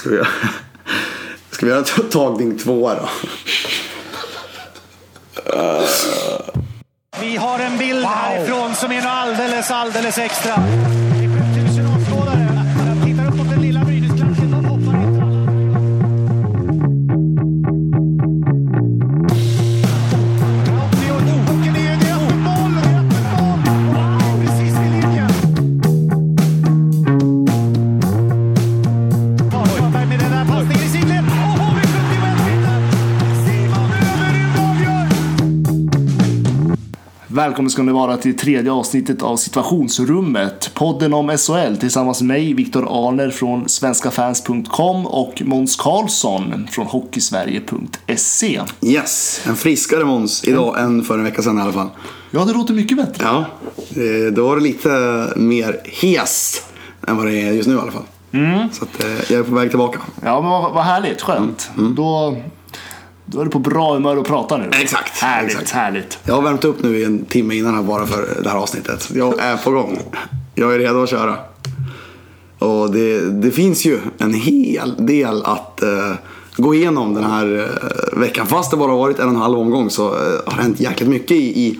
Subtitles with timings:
[0.00, 0.28] Ska vi göra,
[1.50, 3.08] ska vi göra tagning två då?
[7.20, 10.54] Vi har en bild härifrån som är något alldeles, alldeles extra.
[37.40, 40.70] Välkommen ska ni vara till tredje avsnittet av Situationsrummet.
[40.74, 48.60] Podden om SHL tillsammans med mig, Viktor Arner från svenskafans.com och Måns Karlsson från hockeysverige.se.
[48.82, 51.88] Yes, en friskare Måns idag än för en vecka sedan i alla fall.
[52.30, 53.24] Ja, det låter mycket bättre.
[53.24, 53.44] Ja,
[53.76, 54.88] eh, då var det lite
[55.36, 56.62] mer hes
[57.08, 58.06] än vad det är just nu i alla fall.
[58.72, 60.00] Så att, eh, jag är på väg tillbaka.
[60.24, 61.22] Ja, men vad, vad härligt.
[61.22, 61.70] Skönt.
[61.96, 62.36] Då,
[63.32, 64.70] då är du på bra humör att prata nu.
[64.72, 65.70] Exakt, Härligt, exakt.
[65.70, 66.18] härligt.
[66.24, 69.10] Jag har värmt upp nu i en timme innan här bara för det här avsnittet.
[69.14, 69.98] Jag är på gång.
[70.54, 71.36] Jag är redo att köra.
[72.58, 76.12] Och det, det finns ju en hel del att eh,
[76.56, 78.46] gå igenom den här eh, veckan.
[78.46, 80.12] Fast det bara varit en och en halv omgång så eh,
[80.46, 81.78] har det hänt jäkligt mycket i, i,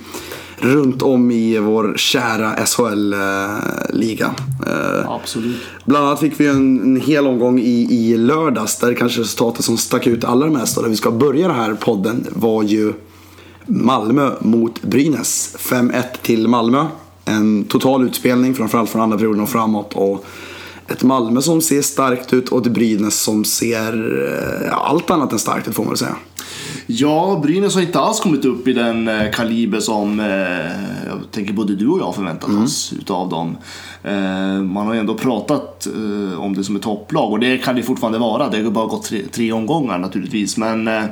[0.60, 4.34] runt om i vår kära SHL-liga.
[4.66, 5.56] Eh, Absolut.
[5.84, 9.76] Bland annat fick vi en, en hel omgång i, i lördags där kanske resultatet som
[9.76, 12.92] stack ut allra mest och där vi ska börja den här podden var ju
[13.66, 15.56] Malmö mot Brynäs.
[15.58, 16.86] 5-1 till Malmö.
[17.24, 19.92] En total utspelning framförallt från andra perioden och framåt.
[19.94, 20.24] Och
[20.88, 24.22] ett Malmö som ser starkt ut och ett Brynäs som ser
[24.66, 26.16] eh, allt annat än starkt ut får man väl säga.
[26.92, 30.26] Ja, Brynäs har inte alls kommit upp i den eh, kaliber som eh,
[31.06, 33.56] jag tänker både du och jag förväntat oss utav dem.
[34.02, 37.76] Eh, man har ju ändå pratat eh, om det som ett topplag och det kan
[37.76, 38.48] det fortfarande vara.
[38.48, 40.56] Det har bara gått tre, tre omgångar naturligtvis.
[40.56, 41.02] Men eh,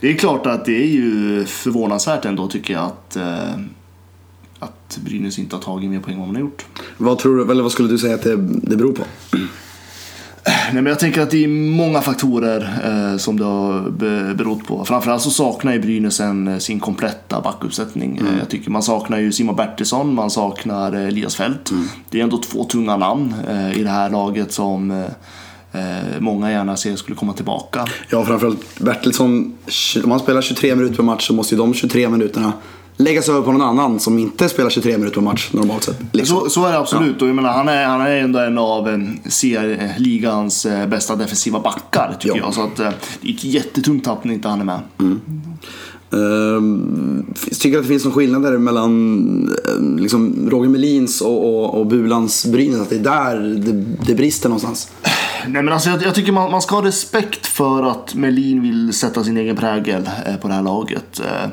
[0.00, 3.54] det är klart att det är ju förvånansvärt ändå tycker jag att, eh,
[4.58, 6.64] att Brynäs inte har tagit mer poäng än vad man har gjort.
[6.96, 9.04] Vad, tror du, eller vad skulle du säga att det, det beror på?
[10.46, 14.66] Nej, men jag tänker att det är många faktorer eh, som det har be- berott
[14.66, 14.84] på.
[14.84, 18.16] Framförallt så saknar ju Brynäs en, eh, sin kompletta backuppsättning.
[18.16, 21.70] Eh, jag tycker man saknar ju Simon Bertilsson, man saknar eh, Elias Fält.
[22.10, 25.80] Det är ändå två tunga namn eh, i det här laget som eh,
[26.20, 27.86] många gärna ser skulle komma tillbaka.
[28.10, 29.54] Ja, framförallt Bertilsson.
[30.04, 32.52] Om han spelar 23 minuter per match så måste ju de 23 minuterna
[32.96, 36.00] läggas över på någon annan som inte spelar 23 minuter per match normalt sett.
[36.12, 36.40] Liksom.
[36.40, 37.22] Så, så är det absolut.
[37.22, 41.60] Och jag menar, han, är, han är ändå en av eh, C-ligans eh, bästa defensiva
[41.60, 42.42] backar tycker Ja.
[42.44, 42.54] jag.
[42.54, 42.90] Så att, eh,
[43.20, 44.80] det är ett jättetungt tapp när inte han är med.
[46.12, 47.26] Ehm,
[47.60, 51.86] tycker att det finns någon skillnad där mellan eh, liksom Roger Melins och, och, och
[51.86, 52.80] Bulans Brynäs?
[52.80, 53.72] Att det är där det,
[54.06, 54.90] det brister någonstans?
[55.48, 58.92] Nej, men alltså, jag, jag tycker man, man ska ha respekt för att Melin vill
[58.92, 61.20] sätta sin egen prägel eh, på det här laget.
[61.20, 61.50] Eh, eh,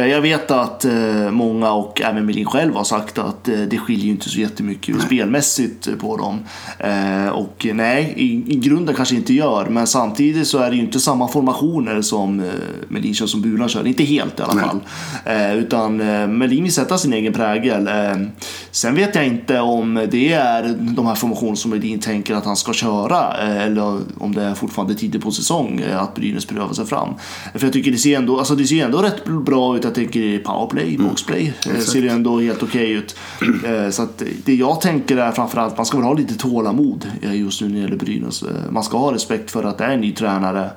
[0.00, 4.10] jag vet att eh, många och även Melin själv har sagt att eh, det skiljer
[4.10, 6.38] inte så jättemycket spelmässigt eh, på dem.
[6.78, 11.00] Eh, och nej, i, grunden kanske inte gör, men samtidigt så är det ju inte
[11.00, 12.46] samma formationer som eh,
[12.88, 13.86] Melin kör som Bulan kör.
[13.86, 14.64] Inte helt i alla Nej.
[14.64, 14.80] fall.
[15.24, 17.88] Eh, utan eh, Melin vill sätta sin egen prägel.
[17.88, 18.26] Eh,
[18.70, 22.56] sen vet jag inte om det är de här formationerna som Melin tänker att han
[22.56, 26.72] ska köra eh, eller om det är fortfarande tidigt på säsong eh, att Brynäs prövar
[26.72, 27.08] sig fram.
[27.54, 29.83] För jag tycker det ser ändå, alltså det ser ändå rätt bra ut.
[29.84, 31.52] Jag tänker i powerplay, boxplay.
[31.74, 33.16] eh, ser det ändå helt okej ut.
[33.66, 37.34] Eh, så att det jag tänker är framförallt man ska väl ha lite tålamod eh,
[37.40, 38.44] just nu när det gäller Brynäs.
[38.70, 40.70] Man ska ha respekt för att det är en ny tränare.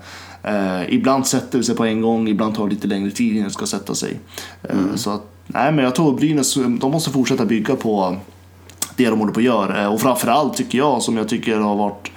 [0.90, 3.54] Ibland sätter det sig på en gång, ibland tar det lite längre tid innan det
[3.54, 4.20] ska sätta sig.
[4.64, 8.18] Eh, Så att, nej, men jag tror Brynäs, de måste fortsätta bygga på
[8.96, 9.90] det de håller på att göra.
[9.90, 12.12] Och framförallt tycker jag, som jag tycker har varit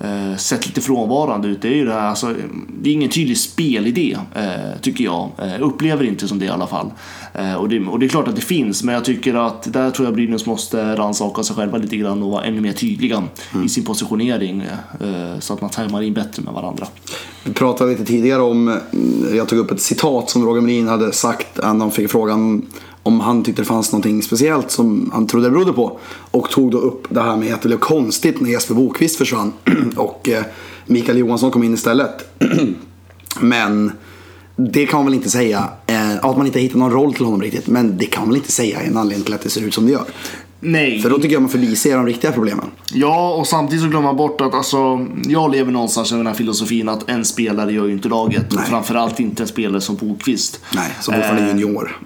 [0.00, 2.34] eh, sett lite frånvarande ut, det är ju det här, alltså,
[2.82, 5.30] det är ingen tydlig spelidé, eh, tycker jag.
[5.38, 6.90] Eh, upplever inte som det i alla fall.
[7.34, 9.90] Eh, och, det, och det är klart att det finns, men jag tycker att där
[9.90, 13.22] tror jag Brynäs måste rannsaka sig själva lite grann och vara ännu mer tydliga
[13.64, 14.60] i sin positionering
[15.00, 16.86] eh, så att man tajmar in bättre med varandra.
[17.44, 18.76] Vi pratade lite tidigare om, eh,
[19.36, 22.66] jag tog upp ett citat som Roger Melin hade sagt när han fick frågan
[23.04, 25.98] om han tyckte det fanns någonting speciellt som han trodde det berodde på.
[26.30, 29.52] Och tog då upp det här med att det blev konstigt när Jesper Bokvist försvann
[29.96, 30.44] och eh,
[30.86, 32.40] Mikael Johansson kom in istället.
[33.40, 33.92] Men
[34.56, 37.42] det kan man väl inte säga, eh, att man inte hittar någon roll till honom
[37.42, 37.66] riktigt.
[37.66, 39.74] Men det kan man väl inte säga är en anledning till att det ser ut
[39.74, 40.04] som det gör.
[40.64, 42.64] Nej, För då tycker jag man förbiser de riktiga problemen.
[42.92, 46.34] Ja, och samtidigt så glömmer man bort att alltså, jag lever någonstans med den här
[46.34, 48.52] filosofin att en spelare gör ju inte laget.
[48.52, 48.68] Och Nej.
[48.70, 50.60] framförallt inte en spelare som Bokvist.
[50.74, 51.96] Nej, som fortfarande är Eh, junior.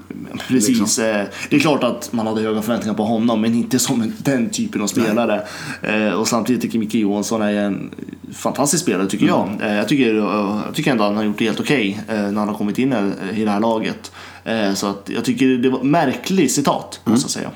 [0.49, 0.79] Precis.
[0.79, 1.05] Liksom.
[1.05, 1.11] eh,
[1.51, 4.51] Det är klart att man hade höga förväntningar på honom, men inte som en- den
[4.51, 5.43] typen av spelare.
[5.83, 7.91] Eh, Och samtidigt tycker Micke Johansson är en
[8.33, 9.49] fantastisk spelare, tycker jag.
[9.49, 9.61] Mm.
[9.61, 12.39] Eh, Jag tycker, jag tycker ändå att han har gjort det helt okej eh, när
[12.39, 12.93] han har kommit in
[13.37, 14.13] i det här laget.
[14.49, 17.13] Eh, Så att jag tycker det var märkligt citat, Mm.
[17.13, 17.51] måste jag säga.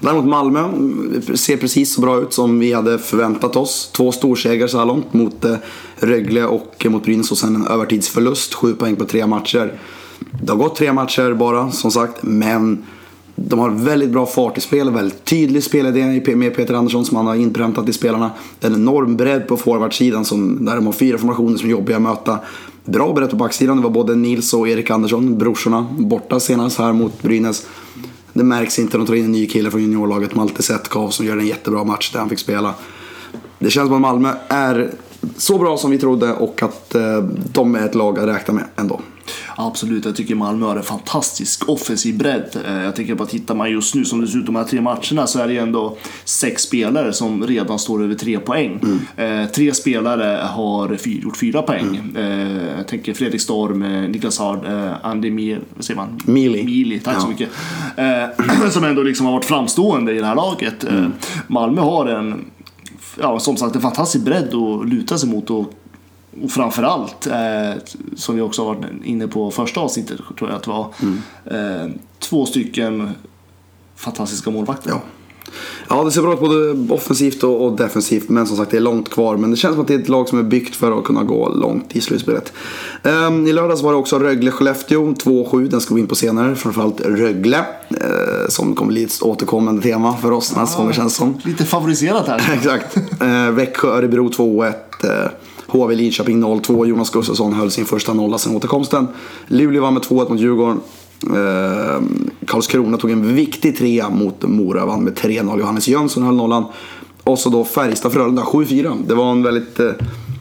[0.00, 3.90] Däremot Malmö mm, ser precis så bra ut som vi hade förväntat oss.
[3.96, 5.56] Två storsegrar så här långt mot eh,
[5.96, 8.54] Rögle och eh, mot Brynäs och sen en övertidsförlust.
[8.54, 9.72] Sju poäng på tre matcher.
[10.42, 12.84] Det har gått tre matcher bara, som sagt, men
[13.36, 17.26] de har väldigt bra fart i spel, väldigt tydlig spelidé med Peter Andersson som han
[17.26, 18.30] har inpräntat i spelarna.
[18.60, 22.02] En enorm bredd på forwardsidan som, där de har fyra formationer som är jobbiga att
[22.02, 22.38] möta.
[22.88, 26.92] Bra brett på backsidan, det var både Nils och Erik Andersson, brorsorna, borta senast här
[26.92, 27.66] mot Brynäs.
[28.32, 31.36] Det märks inte, de tar in en ny kille från juniorlaget, Malte Setkov, som gör
[31.36, 32.74] en jättebra match där han fick spela.
[33.58, 34.94] Det känns som att Malmö är
[35.36, 38.64] så bra som vi trodde och att eh, de är ett lag att räkna med
[38.76, 39.00] ändå.
[39.56, 42.56] Absolut, jag tycker Malmö har en fantastisk offensiv bredd.
[42.66, 44.64] Eh, Jag tänker på att tittar man just nu som det ser ut de här
[44.64, 48.80] tre matcherna så är det ändå sex spelare som redan står över tre poäng.
[49.16, 49.42] Mm.
[49.42, 52.12] Eh, tre spelare har gjort fyra poäng.
[52.16, 53.80] Eh, jag tänker Fredrik Storm,
[54.12, 56.20] Niklas Hard, eh, Andy Mir, vad säger man?
[56.24, 56.64] Mili.
[56.64, 57.28] Mili, tack så Ja.
[57.30, 57.48] mycket.
[57.96, 60.84] Eh, som ändå liksom har varit framstående i det här laget.
[60.84, 61.12] Mm.
[61.46, 62.44] Malmö har en,
[63.20, 65.50] ja, som sagt, en fantastisk bredd att luta sig mot.
[65.50, 65.72] Och
[66.42, 67.72] och framförallt, eh,
[68.16, 70.94] som vi också varit inne på första avsnittet, tror jag att det var,
[71.44, 73.10] eh, två stycken
[73.96, 74.90] fantastiska målvakter.
[74.90, 75.00] Ja.
[75.88, 78.28] Ja, det ser bra ut både offensivt och, defensivt.
[78.28, 79.36] Men som sagt, det är långt kvar.
[79.36, 81.22] Men det känns som att det är ett lag som är byggt för att kunna
[81.22, 82.52] gå långt i slutspelet.
[83.02, 85.68] Ehm, I lördags var det också Rögle-Skellefteå 2-7.
[85.68, 86.56] Den ska vi in på senare.
[86.56, 87.58] Framförallt Rögle.
[87.90, 91.40] Eh, som kommer bli ett återkommande tema för oss den här säsongen känns som.
[91.44, 92.52] Lite favoriserat här.
[92.56, 92.96] Exakt.
[92.96, 94.72] Eh, Växjö-Örebro 2-1.
[95.04, 95.30] Eh,
[95.66, 96.86] HV Linköping 0-2.
[96.86, 99.08] Jonas Gustafsson höll sin första nolla sen återkomsten.
[99.46, 100.80] Luleå vann med 2-1 mot Djurgården.
[102.48, 104.86] Karlskrona tog en viktig trea mot Mora.
[104.86, 105.58] Vann med 3-0.
[105.58, 106.64] Johannes Jönsson höll nollan.
[107.24, 109.06] Och så då Färjestad-Frölunda 7-4.
[109.06, 109.90] Det var en väldigt eh,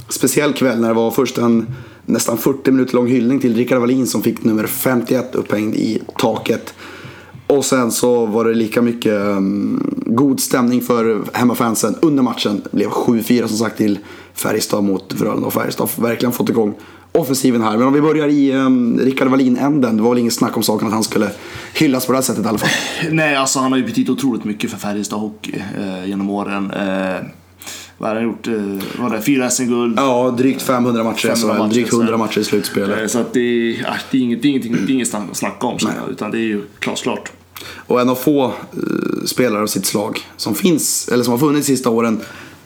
[0.09, 1.75] speciell kväll när det var först en
[2.05, 6.73] nästan 40 minuter lång hyllning till Rickard Wallin som fick nummer 51 upphängd i taket.
[7.47, 12.61] Och sen så var det lika mycket um, god stämning för hemmafansen under matchen.
[12.63, 13.99] Det blev 7-4 som sagt till
[14.33, 16.75] Färjestad mot Frölunda och Färjestad har verkligen fått igång
[17.17, 17.77] offensiven här.
[17.77, 19.97] Men om vi börjar i um, Rickard Wallin-änden.
[19.97, 21.29] Det var väl inget snack om saken att han skulle
[21.73, 22.69] hyllas på det här sättet i alla fall.
[23.11, 26.71] Nej, alltså han har ju betytt otroligt mycket för Färjestad Hockey eh, genom åren.
[26.71, 27.15] Eh,
[27.97, 28.47] vad har han gjort?
[28.47, 28.53] Eh,
[29.01, 29.93] var det fyra SM-guld?
[29.99, 33.01] Ja, drygt 500 matcher i 500 SHL, drygt så- 100 matcher i slutspelet.
[33.01, 35.07] Eh, Så att det, är- ja, det är inget, det är ingenting, det är inget
[35.07, 37.31] snack- snack om, så, utan det är ju glasklart.
[37.75, 38.51] Och en av få eh,
[39.25, 42.19] spelare av sitt slag som finns, eller som har funnits de sista åren.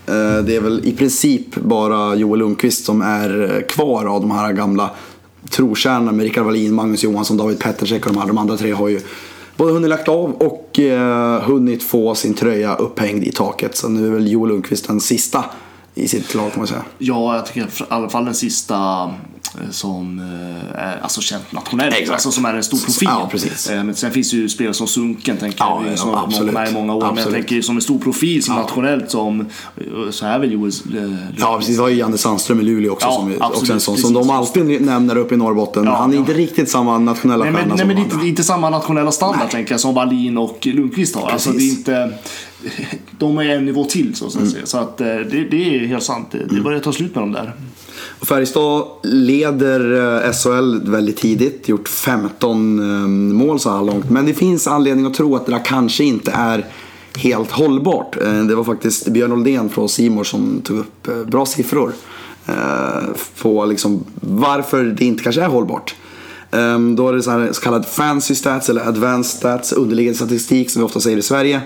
[0.05, 4.31] Eh, det är väl i princip bara Joel Lundqvist som är eh, kvar av de
[4.31, 4.89] här gamla
[5.49, 8.27] trotjänarna med Rickard Wallin, Magnus Johansson, David Pettersek och de här.
[8.27, 9.01] De andra tre har ju
[9.57, 13.75] både hunnit lagt av och eh, hunnit få sin tröja upphängd i taket.
[13.75, 15.45] Så nu är väl Joel Lundqvist den sista
[15.95, 16.83] i sitt lag kan man säga.
[16.97, 19.09] Ja, jag tycker i alla fall den sista
[19.71, 21.93] som eh, är alltså känt nationellt.
[21.95, 22.11] Exakt.
[22.11, 23.07] Alltså som är en stor profil.
[23.11, 23.69] Ja, precis.
[23.69, 26.15] Eh, Men sen finns det ju spelare som Sunken, tänker Ja, jag, ja, som har
[26.15, 26.53] varit absolut.
[26.53, 26.99] med i många år.
[26.99, 27.35] Men jag Absolut.
[27.47, 29.45] tänker som en stor profil som nationellt som, eh,
[30.11, 31.75] så är väl Joel eh, Ja, precis.
[31.75, 33.07] Det var ju Janne Sandström i Luleå också.
[33.07, 34.27] Ja, som, absolut, också en sån, som precis.
[34.27, 35.83] de alltid nämner uppe i Norrbotten.
[35.83, 36.19] Ja, Han är ja.
[36.19, 38.27] inte riktigt samma nationella Nej stjärna men, nej, men de inte, andra.
[38.27, 41.29] inte samma nationella standard tänker jag som Wallin och Lundqvist har.
[41.29, 41.77] Alltså, det är Precis.
[41.77, 42.09] inte,
[43.17, 44.49] de är en nivå till så att Mm.
[44.49, 44.65] säga.
[44.65, 46.27] Så att, eh, det, det är helt sant.
[46.31, 47.53] Det, det börjar ta slut med dem där.
[48.21, 49.93] Färjestad leder
[50.25, 54.09] eh, SHL väldigt tidigt, gjort 15 ehm, mål så här långt.
[54.09, 56.65] Men det finns anledning att tro att det där kanske inte är
[57.17, 58.17] helt hållbart.
[58.21, 61.91] Eh, det var faktiskt Björn Oldén från Simor som tog upp eh, bra siffror
[63.41, 65.95] på liksom varför det inte kanske är hållbart.
[66.51, 70.71] Ehm, då är det så, här, så kallad fancy stats eller advanced stats, underliggande statistik
[70.71, 71.61] som vi ofta säger i Sverige.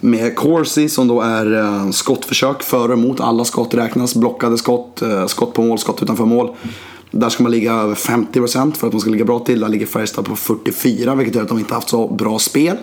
[0.00, 3.20] Med Corsi som då är eh, skottförsök före och emot.
[3.20, 4.14] Alla skott räknas.
[4.14, 6.56] Blockade skott, eh, skott på mål, skott utanför mål.
[7.10, 9.60] Där ska man ligga över 50% för att man ska ligga bra till.
[9.60, 12.76] Där ligger Färjestad på 44 vilket gör att de inte haft så bra spel.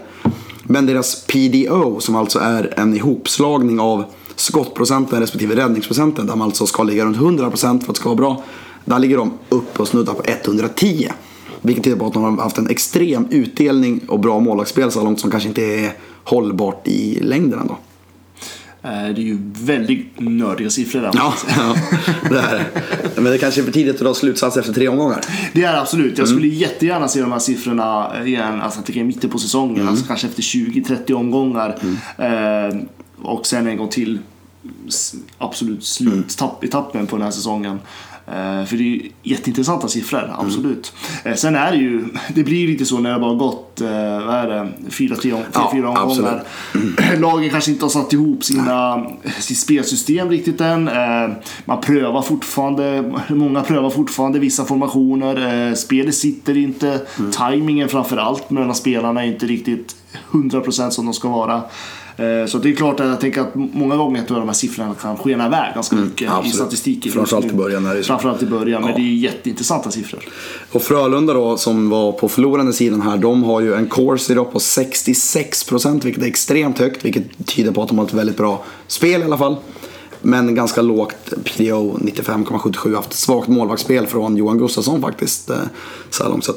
[0.63, 4.03] Men deras PDO som alltså är en ihopslagning av
[4.35, 6.27] skottprocenten respektive räddningsprocenten.
[6.27, 8.43] Där man alltså ska ligga runt 100% för att det ska vara bra.
[8.85, 11.09] Där ligger de upp och snuddar på 110.
[11.61, 15.05] Vilket tyder på att de har haft en extrem utdelning och bra målvaktsspel så här
[15.05, 15.93] långt som kanske inte är
[16.25, 17.77] hållbart i längden ändå.
[18.83, 21.11] Eh, Det är ju väldigt nördiga siffror där.
[21.13, 21.75] Ja, ja
[22.29, 22.53] det är
[23.15, 23.21] det.
[23.21, 25.21] Men det kanske är för tidigt att dra slutsats efter tre omgångar.
[25.53, 26.17] Det är det absolut.
[26.17, 26.57] Jag skulle Mm.
[26.59, 28.61] jättegärna se de här siffrorna igen.
[28.61, 29.75] Alltså jag tycker mitten på säsongen.
[29.75, 29.87] Mm.
[29.87, 31.77] Alltså kanske efter 20-30 omgångar.
[32.17, 32.77] Eh,
[33.21, 34.19] och sen en gång till
[35.37, 37.79] absolut slutetappen på den här säsongen.
[38.27, 40.93] Eh, För det är ju jätteintressanta siffror, absolut.
[41.23, 42.05] Eh, Sen är det ju,
[42.35, 43.87] det blir lite så när det bara har gått, eh,
[44.25, 46.43] vad är det, fyra, tre, Ja, fyra omgångar.
[47.19, 49.05] Lagen kanske inte har satt ihop sina,
[49.39, 50.89] sitt spelsystem riktigt än.
[51.65, 55.75] Man prövar fortfarande, många prövar fortfarande vissa formationer.
[55.75, 57.01] Spelet sitter inte.
[57.37, 59.95] Timingen framför allt mellan spelarna är inte riktigt
[60.31, 61.61] 100% som de ska vara.
[62.17, 64.53] Eh, Så det är klart att jag tänker att många gånger tror jag de här
[64.53, 66.55] siffrorna kan skena iväg ganska mycket i absolut.
[66.55, 67.11] statistiken.
[67.11, 68.07] Framförallt i början är det så.
[68.07, 70.19] Framförallt i början, men det är jätteintressanta siffror.
[70.71, 74.45] Och Frölunda då, som var på förlorande sidan här, de har ju en corsi då
[74.45, 78.63] på 66% vilket är extremt högt, vilket tyder på att de har ett väldigt bra
[78.87, 79.55] spel i alla fall.
[80.21, 85.55] Men ganska lågt PDO 95,77 haft ett svagt målvaktsspel från Johan Gustafsson faktiskt eh,
[86.09, 86.43] så här långt.
[86.43, 86.53] Så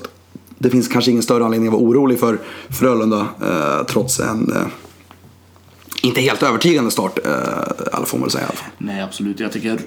[0.59, 2.39] det finns kanske ingen större anledning att vara orolig för
[2.69, 4.67] Frölunda eh, trots en eh,
[6.03, 8.43] inte helt övertygande start, eh, får man väl säga.
[8.45, 8.71] i alla fall.
[8.79, 9.41] Nej, absolut.
[9.41, 9.79] Jag tycker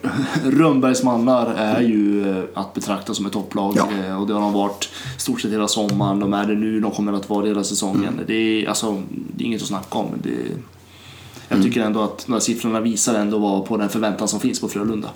[0.43, 3.73] Rönnbergs mannar är ju eh, att betrakta som ett topplag.
[3.77, 3.87] Ja.
[4.07, 6.19] eh, Och det har de varit stort sett hela sommaren.
[6.19, 8.03] De är det nu, de kommer att vara det hela säsongen.
[8.13, 8.23] Mm.
[8.27, 9.01] Det, är, alltså,
[9.35, 10.07] det är inget att snacka om.
[10.23, 10.29] Det,
[11.49, 11.67] jag Mm.
[11.69, 14.67] tycker ändå att de här siffrorna visar ändå vad på den förväntan som finns på
[14.67, 15.07] Frölunda.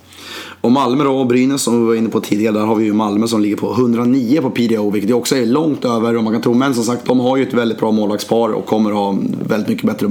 [0.61, 2.93] Och Malmö då och Brynäs som vi var inne på tidigare, där har vi ju
[2.93, 6.41] Malmö som ligger på 109 på PDO vilket också är långt över vad man kan
[6.41, 6.53] tro.
[6.53, 9.85] Men som sagt, de har ju ett väldigt bra målvaktspar och kommer ha väldigt mycket
[9.85, 10.07] bättre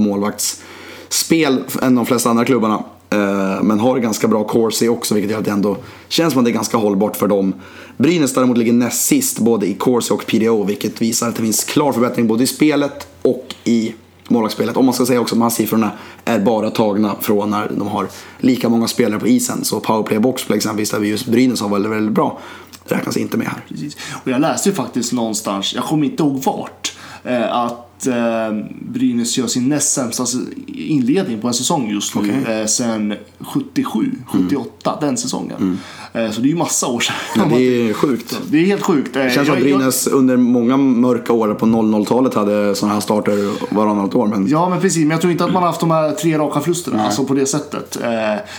[1.15, 2.85] Spel än de flesta andra klubbarna.
[3.11, 5.77] Eh, men har ganska bra corsi också vilket gör att det ändå
[6.09, 7.55] känns som att det är ganska hållbart för dem.
[7.97, 11.65] Brynäs däremot ligger näst sist både i corsi och PDO vilket visar att det finns
[11.65, 13.95] klar förbättring både i spelet och i
[14.29, 14.77] målvaktsspelet.
[14.77, 15.91] Om man ska säga också att de här siffrorna
[16.25, 19.65] är bara tagna från när de har lika många spelare på isen.
[19.65, 22.39] Så powerplay boxplay exempelvis, där vi just Brynäs har väldigt, väldigt bra,
[22.85, 23.65] räknas inte med här.
[23.69, 23.97] Precis.
[24.25, 28.67] Och jag läste ju faktiskt någonstans, jag kommer inte ihåg vart, eh, att att eh,
[28.81, 30.25] Brynäs gör sin näst sämsta
[30.67, 32.21] inledning på en säsong just nu.
[32.21, 32.61] Okej.
[32.61, 35.79] Eh, sen 77, 78, den säsongen.
[36.15, 37.15] Eh, så det är ju massa år sedan.
[37.37, 38.39] Ja, det är sjukt.
[38.47, 39.17] Det är helt sjukt.
[39.17, 43.01] Eh, Det känns som att Brynäs under många mörka år på 00-talet hade sådana här
[43.01, 44.27] starter varannat år.
[44.27, 46.39] Men Ja men precis, men jag tror inte att man har haft de här tre
[46.39, 47.99] raka förlusterna, alltså på det sättet.
[48.03, 48.11] Eh,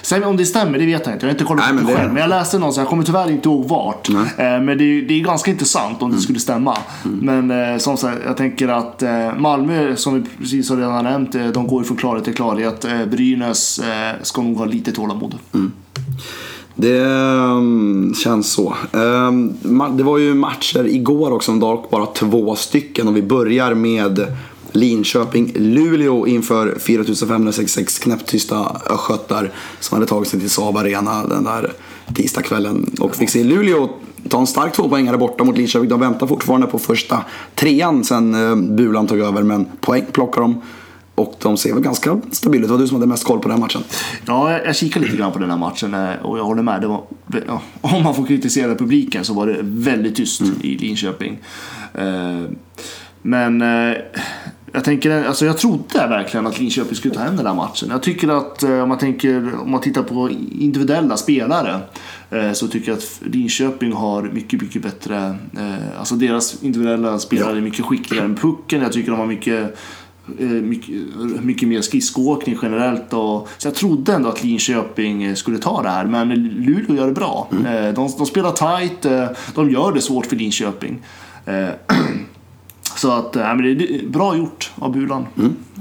[0.02, 1.26] sen om det stämmer, det vet jag inte.
[1.26, 2.14] Jag har inte kollat Nej, upp men det själv.
[2.14, 4.10] Men jag läste någonstans, jag kommer tyvärr inte ihåg vart.
[4.10, 6.78] Eh, men det, är- det är ganska intressant om det skulle stämma.
[7.04, 11.36] Men eh, som sagt, jag tänker att eh, Malmö, som vi precis har redan nämnt,
[11.36, 12.86] eh, de går ju från klarhet till klarhet.
[12.86, 15.36] Eh, Brynäs eh, ska nog ha lite tålamod.
[16.76, 18.76] Det ehm, känns så.
[18.94, 19.54] Ehm,
[19.98, 23.08] det var ju matcher igår också, dock bara två stycken.
[23.08, 24.28] Och vi börjar med
[24.72, 31.74] Linköping-Luleå inför 4566 knäpptysta östgötar som hade tagit sig till Saab Arena den där
[32.16, 32.96] tisdagskvällen.
[33.00, 33.90] Och fick se Luleå
[34.30, 35.90] ta en stark tvåpoängare borta mot Linköping.
[35.90, 37.24] De väntar fortfarande på första
[37.56, 40.62] trean sen ehm, Bulan tog över, men poäng plockar de.
[41.16, 42.68] Och de ser väl ganska stabila ut.
[42.68, 43.84] Det var du som hade mest koll på den matchen.
[44.26, 46.82] Ja, jag, jag kikade lite grann på den här matchen eh, och jag håller med.
[46.82, 47.04] Det var,
[47.48, 51.40] ja, om man får kritisera publiken så var det väldigt tyst i Linköping.
[51.94, 52.44] Eh,
[53.22, 53.98] Men eh,
[54.72, 57.90] jag tänker, alltså jag trodde verkligen att Linköping skulle ta hem den här matchen.
[57.92, 60.30] Jag tycker att om man tänker, om man tittar på
[60.60, 61.80] individuella spelare
[62.54, 65.36] så tycker jag att Linköping har mycket, mycket bättre,
[66.00, 68.82] alltså deras individuella spelare är mycket skickligare än pucken.
[68.82, 69.78] Jag tycker de har mycket
[70.62, 70.96] mycket,
[71.44, 73.14] mycket mer skridskoåkning generellt.
[73.14, 77.08] Och, så jag trodde ändå att Linköping eh, skulle ta det här, men Luleå gör
[77.08, 77.48] det bra.
[77.52, 81.02] Eh, De, de spelar tight, eh, de gör det svårt för Linköping.
[82.96, 85.26] Eh, Så att, äh, men det är bra gjort av Bulan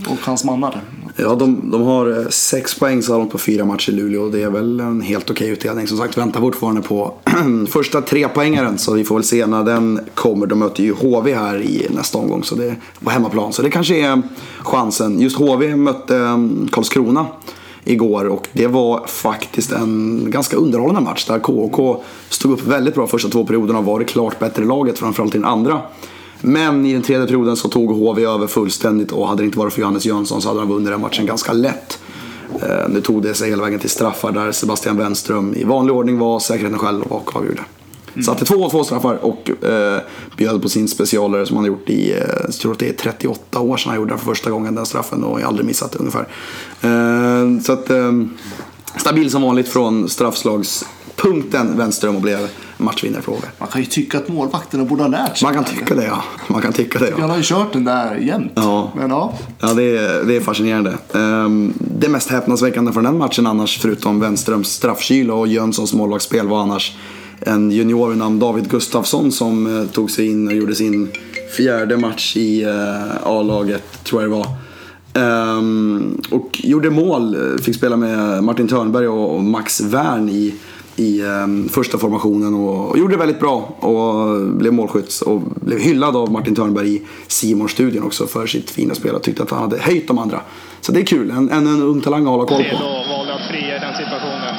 [0.09, 0.81] och hans mannar.
[1.17, 4.29] Ja, de, de har eh, sex poäng så här långt på fyra matcher i Luleå.
[4.29, 5.87] Det är väl en helt okej utdelning.
[5.87, 7.15] Som sagt, väntar fortfarande på
[7.69, 8.79] första trepoängaren.
[8.79, 10.47] Så vi får väl se när den kommer.
[10.47, 12.45] De möter ju HV här i nästa omgång.
[12.45, 13.53] Så det på hemmaplan.
[13.53, 14.23] Så det kanske är
[14.63, 15.21] chansen.
[15.21, 16.39] Just HV mötte eh,
[16.71, 17.27] Karlskrona
[17.85, 23.07] igår och det var faktiskt en ganska underhållande match där KK stod upp väldigt bra
[23.07, 25.81] första två perioderna och var det klart bättre laget framförallt i den andra.
[26.41, 29.73] Men i den tredje perioden så tog HV över fullständigt och hade det inte varit
[29.73, 31.99] för Johannes Jönsson så hade de vunnit den matchen ganska lätt.
[32.63, 36.19] Eh, Nu tog det sig hela vägen till straffar där Sebastian Wenström i vanlig ordning
[36.19, 37.63] var säkerheten själv och avgjorde.
[38.25, 40.01] Satte två och två straffar och eh,
[40.37, 42.93] bjöd på sin specialare som han har gjort i, eh, jag tror att det är
[42.93, 45.67] 38 år sedan han gjorde den för första gången den straffen och jag har aldrig
[45.67, 46.29] missat det ungefär.
[46.83, 48.13] Eh, så att eh,
[48.97, 50.09] stabil som vanligt från
[51.15, 52.49] straffslagspunkten Wenström och blev
[53.27, 53.47] HV.
[53.59, 55.47] Man kan ju tycka att målvakterna borde ha lärt sig.
[55.47, 56.25] Man kan tycka det ja.
[56.49, 57.17] Man kan tycka det ja.
[57.21, 58.53] Han har ju kört den där jämt.
[58.55, 58.93] Ja.
[58.97, 60.99] Men ja, Ja, det är, det är fascinerande.
[61.15, 66.63] Ehm, det mest häpnadsväckande från den matchen annars, förutom Wenströms straffkyla och Jönssons målvaktsspel, var
[66.63, 66.97] annars
[67.41, 71.09] en junior vid namn David Gustafsson som eh, tog sig in och gjorde sin
[71.57, 74.47] fjärde match i eh, A-laget, tror jag det var.
[75.15, 80.55] Ehm, och gjorde mål, eh, fick spela med Martin Törnberg och och Max Wern i,
[80.97, 85.79] i ehm, första formationen och, och gjorde det väldigt bra och blev målskytt och blev
[85.79, 89.51] hyllad av Martin Törnberg i simon studion också för sitt fina spel och tyckte att
[89.51, 90.41] han hade höjt de andra.
[90.81, 92.77] Så det är kul, en, en, en ung talang att hålla koll på.
[92.77, 94.55] Redo valde att fria i den situationen.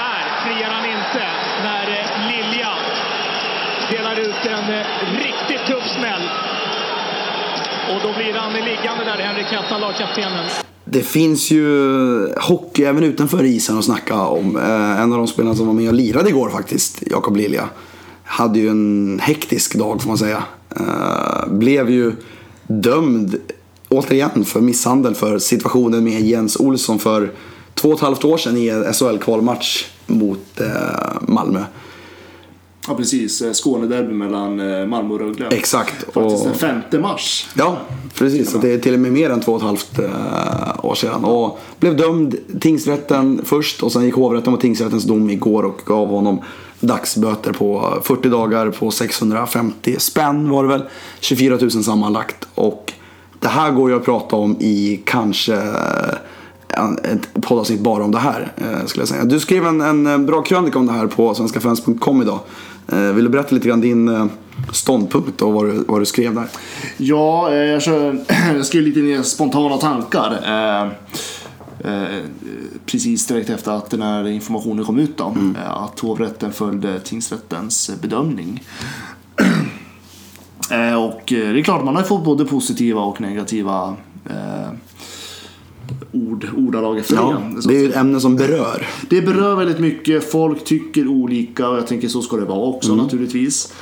[0.00, 1.24] Där friar han inte
[1.62, 2.72] när eh, Lilja
[3.90, 4.86] delar ut en eh,
[5.16, 6.22] riktigt tuff smäll.
[7.94, 10.44] Och då blir han liggande där, Henrik Hettan, lagkaptenen.
[10.84, 14.56] Det finns ju hockey även utanför isen att snacka om.
[14.56, 17.68] Eh, en av de spelarna som var med och lirade igår faktiskt, Jakob Lilja,
[18.24, 20.42] hade ju en hektisk dag får man säga.
[20.76, 22.12] Eh, blev ju
[22.66, 23.36] dömd
[23.88, 27.32] återigen för misshandel för situationen med Jens Olsson för
[27.74, 30.66] två och ett halvt år sedan i en SHL-kvalmatch mot eh,
[31.20, 31.64] Malmö.
[32.88, 33.42] Ja, precis.
[33.42, 35.46] Eh, Skånederby mellan eh, Malmö och Rögle.
[35.48, 35.94] Exakt.
[35.94, 37.48] Faktiskt Och- den 5 mars.
[37.54, 37.76] Ja,
[38.14, 38.50] precis.
[38.50, 41.24] Så det är till och med mer än två och ett halvt eh, år sedan.
[41.24, 46.08] Och blev dömd tingsrätten först och sen gick hovrätten mot tingsrättens dom igår och gav
[46.08, 46.38] honom
[46.80, 50.82] dagsböter på 40 dagar på 650 spänn var det väl.
[51.20, 52.48] 24 000 sammanlagt.
[52.54, 52.92] Och
[53.40, 55.54] det här går ju att prata om i kanske
[57.04, 58.52] ett poddavsnitt bara om det här.
[58.86, 59.24] Skulle jag säga.
[59.24, 62.38] Du skrev en, en bra krönika om det här på svenskafans.com idag.
[62.88, 64.26] Eh, Vill du berätta lite grann din eh,
[64.72, 66.46] ståndpunkt och vad du, vad du skrev där?
[66.96, 68.24] Ja, eh, jag, kör,
[68.56, 70.38] jag skrev lite ner spontana tankar.
[70.44, 70.90] Eh,
[72.86, 75.16] precis direkt efter att den här informationen kom ut.
[75.16, 78.62] Då, eh, Att hovrätten följde tingsrättens bedömning.
[80.70, 83.96] Eh, och det är klart, man har fått både positiva och negativa
[84.30, 84.68] eh,
[86.14, 87.68] ord, ordalag efter Ja, det.
[87.68, 88.86] Det är ju ett ämne som berör.
[89.10, 92.92] det berör väldigt mycket, folk tycker olika och jag tänker så ska det vara också
[92.92, 93.04] Mm.
[93.04, 93.72] naturligtvis.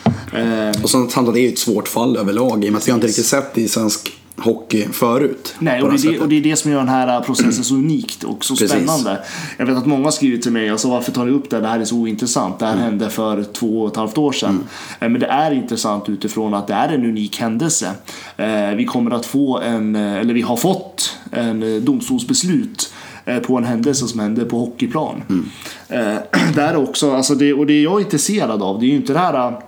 [0.83, 2.93] Och sen att det är ju ett svårt fall överlag i och med att vi
[2.93, 5.55] har inte riktigt sett det i svensk hockey förut.
[5.59, 7.75] Nej, och det det, här och det är det som gör den här processen så
[7.75, 8.71] unikt och så Precis.
[8.71, 9.19] spännande.
[9.57, 11.61] Jag vet att många skrivit till mig, alltså varför tar ni upp det?
[11.61, 12.59] Det här är så ointressant.
[12.59, 12.85] Det här Mm.
[12.85, 14.65] hände för två och ett halvt år sedan.
[15.01, 17.91] Eh, Men det är intressant utifrån att det är en unik händelse.
[18.37, 22.93] Eh, Vi kommer att få en, eller vi har fått en domstolsbeslut
[23.47, 25.23] på en händelse som hände på hockeyplan.
[25.29, 25.49] Mm.
[26.55, 29.19] Där också, alltså det, och det jag är intresserad av, det är ju inte det
[29.19, 29.59] här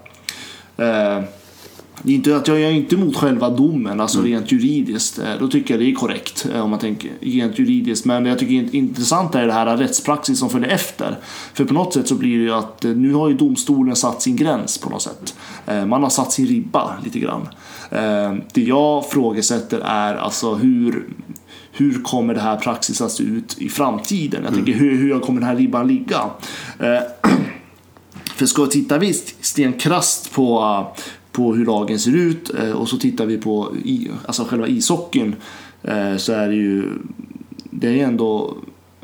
[2.07, 5.19] det är inte att jag är inte emot själva domen, alltså rent juridiskt.
[5.19, 8.05] Eh, Då tycker jag det är korrekt eh, om man tänker rent juridiskt.
[8.05, 11.19] Men jag tycker det intressanta är det här rättspraxis som följer efter.
[11.55, 14.23] För på något sätt så blir det ju att eh, nu har ju domstolen satt
[14.23, 15.35] sin gräns på något sätt.
[15.67, 17.49] Man har satt sin ribba lite grann.
[18.53, 21.09] Det jag frågesätter är alltså hur
[21.73, 24.45] hur kommer det här praxis att se ut i framtiden?
[24.45, 26.31] Jag tänker hur, hur kommer den här ribban ligga?
[28.37, 30.61] För ska titta vi stenkrasst på,
[31.35, 35.35] på hur lagen ser ut eh, och så tittar vi på i, alltså själva ishockeyn
[35.83, 36.91] eh, så är det ju
[37.71, 38.55] det är ändå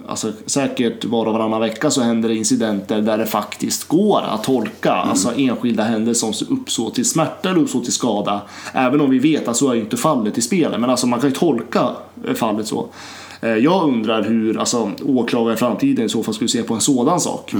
[0.08, 4.44] Alltså, säkert var och varannan vecka så händer det incidenter där det faktiskt går att
[4.44, 8.42] tolka alltså enskilda händelser som uppsåt till smärta eller uppsåt till skada.
[8.72, 10.80] Även om vi vet att så är inte fallet i spelet.
[10.80, 11.88] Men alltså man kan ju tolka
[12.34, 12.86] fallet så.
[13.42, 16.81] Eh, Jag undrar hur alltså, åklagare i framtiden i så fall skulle se på en
[16.81, 17.55] sådan sak.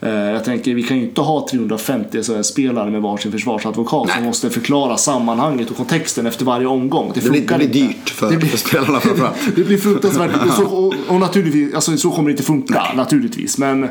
[0.00, 4.50] Eh, Jag tänker, vi kan ju inte ha 350 SHL-spelare med varsin försvarsadvokat som måste
[4.50, 7.10] förklara sammanhanget och kontexten efter varje omgång.
[7.14, 9.36] Det, Det blir, det blir dyrt för, Det blir- för spelarna framförallt.
[9.56, 10.30] det blir fruktansvärt.
[10.46, 13.58] Och, så, och, och naturligtvis, alltså, så kommer det inte funka, naturligtvis.
[13.58, 13.88] Men eh,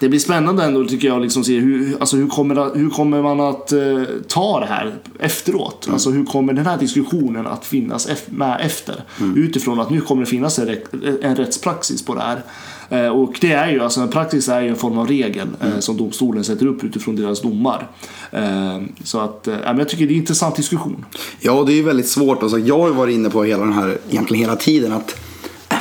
[0.00, 3.40] det blir spännande ändå tycker jag liksom se hur, alltså, hur, kommer, hur kommer man
[3.40, 5.88] att eh, ta det här efteråt?
[5.92, 9.04] Alltså hur kommer den här diskussionen att finnas med efter?
[9.36, 10.76] Utifrån att nu kommer det finnas en,
[11.22, 12.42] en rättspraxis på det här.
[12.90, 15.78] Eh, och det är ju, alltså en praxis är ju en form av regel eh,
[15.78, 17.88] som domstolen sätter upp utifrån deras domar.
[18.30, 21.04] Eh, så att, eh, men jag tycker det är en intressant diskussion.
[21.40, 22.42] Ja, det är ju väldigt svårt.
[22.42, 25.16] Alltså, jag har ju varit inne på hela den här, egentligen hela tiden att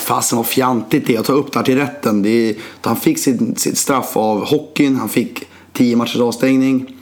[0.08, 2.26] fasen vad fjantigt det är att ta upp det här till rätten.
[2.26, 5.44] Är, han fick sitt, sitt straff av hockeyn, han fick
[5.74, 6.94] tio matchers avstängning.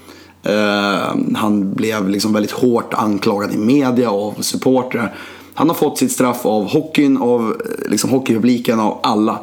[0.44, 5.16] Eh, han blev liksom väldigt hårt anklagad i media och av supportrar.
[5.54, 9.40] Han har fått sitt straff av hockeyn, av eh, liksom hockeypubliken, av alla.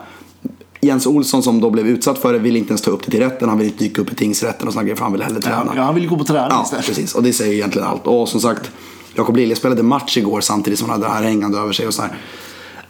[0.81, 3.21] Jens Olsson som då blev utsatt för det vill inte ens ta upp det till
[3.21, 3.49] rätten.
[3.49, 5.73] Han vill inte dyka upp i tingsrätten och sådana grejer för han vill hellre träna.
[5.77, 6.87] Ja, han vill gå på träning Ja, istället.
[6.87, 7.15] precis.
[7.15, 8.07] Och det säger egentligen allt.
[8.07, 8.71] Och som sagt,
[9.15, 11.87] Jakob Lilja spelade match igår samtidigt som han hade det här hängande över sig.
[11.87, 12.19] Och så här.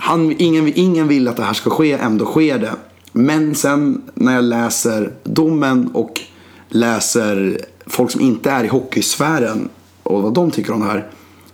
[0.04, 2.72] Han, ingen, ingen vill att det här ska ske, ändå sker det.
[3.12, 6.20] Men sen när jag läser domen och
[6.68, 9.68] läser folk som inte är i hockeysfären
[10.02, 11.08] och vad de tycker om det här.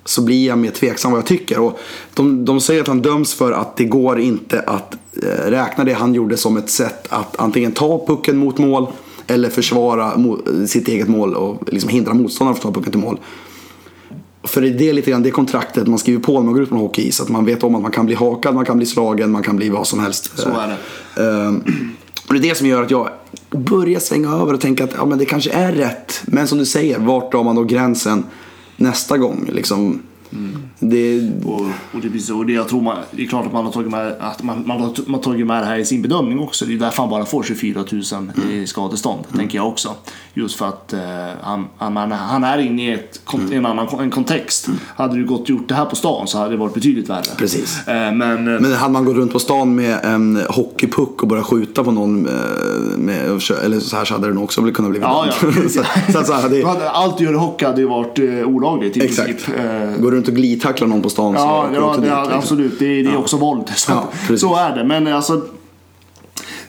[0.04, 1.58] Så blir jag mer tveksam vad jag tycker.
[1.58, 1.78] Och
[2.14, 5.92] de, de säger att han döms för att det går inte att eh, räkna det
[5.92, 8.86] han gjorde som ett sätt att antingen ta pucken mot mål
[9.26, 13.00] eller försvara mo- sitt eget mål och liksom hindra motståndaren från att ta pucken till
[13.00, 13.18] mål
[14.48, 16.74] för det är lite grann det kontraktet man skriver på när man går ut på
[16.74, 17.20] en hockeyis.
[17.20, 19.56] Att man vet om att man kan bli hakad, man kan bli slagen, man kan
[19.56, 20.38] bli vad som helst.
[20.38, 20.76] Så är
[21.14, 21.22] det.
[21.22, 21.62] Ehm,
[22.28, 23.08] och det är det som gör att jag
[23.50, 26.22] börjar svänga över och tänka att ja, men det kanske är rätt.
[26.24, 28.24] Men som du säger, vart drar man då gränsen
[28.76, 29.50] nästa gång?
[29.52, 30.02] Liksom,
[30.80, 31.60] det, Och,
[31.92, 33.90] och, det, så- och det, jag tror man, det är klart att man har tagit
[33.90, 36.64] med, att man, man, har, man tagit med det här i sin bedömning också.
[36.64, 38.02] Det är därför han bara får 24 000
[38.52, 39.94] i skadestånd, tänker jag också.
[40.34, 41.00] Just för att eh,
[41.42, 44.68] han, han, han- är inne i ett, kon- en annan en kontext.
[44.96, 47.22] Hade du gått och gjort det här på stan så hade det varit betydligt värre.
[47.38, 47.88] Precis.
[47.88, 51.46] Eh, men, eh, Men hade man gått runt på stan med en hockeypuck och börjat
[51.46, 52.22] skjuta på någon
[52.96, 53.20] med,
[53.64, 55.52] eller så här så hade det nog också kunnat bli Ja, ja.
[55.68, 57.86] så, så, att så här, det, Då hade Allt du gör i hockey hade ju
[57.88, 59.28] varit eh, olagligt i Exakt.
[59.44, 60.00] princip.
[60.00, 60.34] Gå runt och
[60.68, 62.32] glidtackla någon på stan så Ja, du ja det, dit, liksom.
[62.38, 62.78] absolut.
[62.78, 63.64] Det, är- det är också våld.
[63.76, 63.92] Så,
[64.28, 64.84] Ja, så är det.
[64.84, 65.42] Men alltså,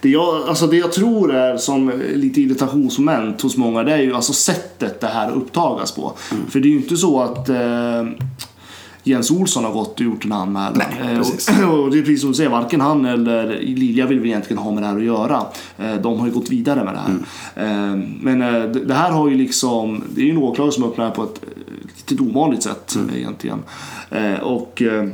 [0.01, 4.15] det jag, alltså det jag tror är som lite irritationsmoment hos många det är ju
[4.15, 6.13] alltså sättet det här upptagas på.
[6.31, 6.43] Mm.
[6.49, 8.05] För det är ju inte så att eh,
[9.03, 10.77] Jens Olsson har gått och gjort en anmälan.
[11.01, 11.49] Nej, Eh, precis.
[11.63, 14.63] och, och det är precis som du säger, varken han eller Lilja vill väl egentligen
[14.63, 15.41] ha med det här att göra.
[15.77, 17.09] Eh, de har ju gått vidare med det här.
[17.55, 18.01] Mm.
[18.01, 20.83] Eh, men eh, det, det här har ju liksom, det är ju en åklagare som
[20.83, 21.41] öppnar på ett
[22.07, 23.15] lite ovanligt sätt Mm.
[23.15, 23.59] egentligen.
[24.11, 25.07] Eh, och eh,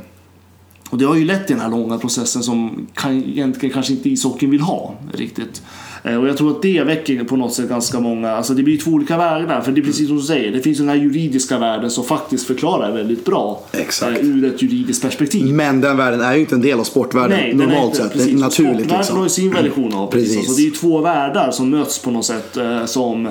[0.90, 4.08] och det har ju lett till den här långa processen som kan, egentligen kanske inte
[4.10, 5.62] ishockeyn vill ha riktigt.
[6.04, 8.78] Eh, Och jag tror att det väcker på något sätt ganska många, alltså det blir
[8.78, 9.60] två olika vägar.
[9.60, 12.46] För det är precis som du säger, det finns den här juridiska världen som faktiskt
[12.46, 13.62] förklarar väldigt bra.
[13.72, 14.22] Exakt.
[14.22, 15.54] Ur ett juridiskt perspektiv.
[15.54, 18.12] Men den världen är ju inte en del av sportvärlden Nej, normalt inte, sett.
[18.12, 18.26] precis.
[18.26, 19.16] Det är naturligt Sportvärlden liksom.
[19.16, 20.28] har ju sin version av precis.
[20.28, 20.38] Precis.
[20.48, 22.58] Alltså, det är ju två världar som möts på något sätt.
[22.84, 23.28] Som,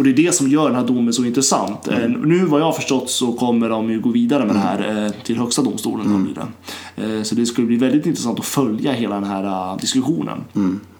[0.00, 1.88] och det är det som gör den här domen så intressant.
[1.88, 5.04] Eh, nu vad jag har förstått så kommer de ju gå vidare med det här
[5.06, 6.06] eh, till högsta domstolen.
[6.06, 6.28] Mm.
[6.34, 7.02] Det.
[7.04, 10.38] Eh, så det skulle bli väldigt intressant att följa hela den här diskussionen.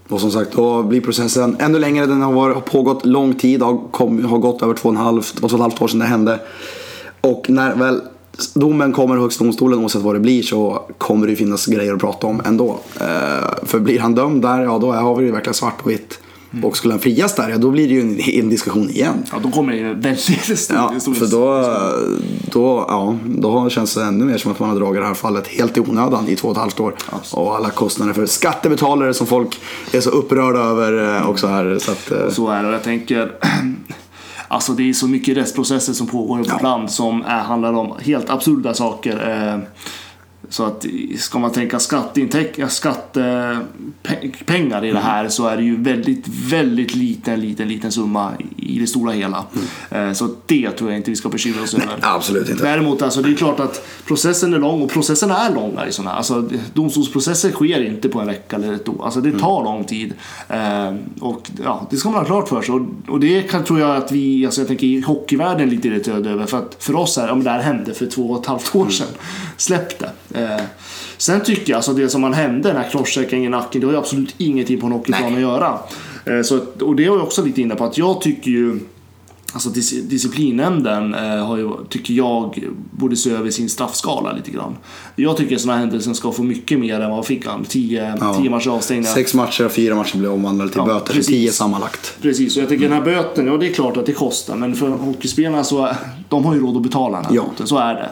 [0.08, 2.06] Och som sagt, då blir processen ännu längre.
[2.06, 5.00] Den har, varit, har pågått lång tid, har, kom, har gått över två och, en
[5.00, 6.40] halv, två och ett halvt år sedan det hände.
[7.20, 8.00] Och när väl
[8.54, 12.00] domen kommer i Högsta domstolen, oavsett vad det blir, så kommer det finnas grejer att
[12.00, 12.80] prata om ändå.
[13.00, 16.18] Eh, för blir han dömd där, ja då har vi det verkligen svart och vitt.
[16.62, 19.14] Och skulle han frias där, ja då blir det ju en, en diskussion igen.
[19.32, 21.62] Ja, då kommer det en väldigt stor Ja, stor- för då,
[22.52, 25.46] då, ja, då känns det ännu mer som att man har dragit det här fallet
[25.48, 26.94] helt i onödan i två och ett halvt år.
[27.32, 29.60] Och alla kostnader för skattebetalare som folk
[29.92, 31.78] är så upprörda över eh, också här.
[31.80, 32.68] Så att, eh, Så är det.
[32.68, 33.32] Och jag tänker,
[34.48, 36.68] alltså det är så mycket rättsprocesser som pågår i vårt Ja.
[36.68, 39.60] land som är, handlar om helt absurda saker.
[40.50, 40.86] Så att
[41.18, 47.40] ska man tänka skatteintäkt, skattepengar i det här så är det ju väldigt, väldigt liten,
[47.40, 49.44] liten, liten summa i det stora hela.
[49.90, 51.86] Eh, Så det tror jag inte vi ska bekymra oss över.
[52.00, 52.62] absolut inte.
[52.62, 56.10] Däremot, alltså, det är klart att processen är lång och processen är långa i sådana
[56.10, 56.16] här.
[56.16, 59.04] Alltså, domstolsprocesser sker inte på en vecka eller ett år.
[59.04, 60.12] Alltså, det tar lång tid.
[60.48, 62.74] Eh, och ja, det ska man ha klart för sig.
[63.08, 66.30] Och, det kan, tror jag att vi, alltså, jag tänker i hockeyvärlden är lite irriterade
[66.30, 66.46] över.
[66.46, 68.88] För att för oss är om det här hände för två och ett halvt år
[68.88, 69.06] sedan.
[69.56, 70.10] Släpp det.
[70.42, 70.60] Eh,
[71.16, 73.92] sen tycker jag, alltså det som man hände, den här crosschecken i nacken, det har
[73.92, 75.78] ju absolut ingenting på en hockeyplan att göra.
[76.24, 78.80] Eh, så, och det är jag också lite inne på att jag tycker ju
[79.52, 84.76] Alltså dis- disciplinnämnden eh, har ju, tycker jag borde se över sin straffskala lite grann.
[85.16, 87.64] Jag tycker sådana händelser ska få mycket mer än vad fick han?
[87.64, 88.50] 10 ja.
[88.50, 89.08] matcher avstängda.
[89.08, 91.06] Sex matcher och fyra matcher blir omvandlade till Ja, böter.
[91.12, 91.26] Precis.
[91.26, 92.14] tio sammanlagt.
[92.22, 94.74] Precis, och jag tycker den här böten, ja det är klart att det kostar men
[94.74, 95.88] för hockeyspelarna så
[96.28, 97.44] de har ju råd att betala den här Ja.
[97.50, 98.10] böten, så är det.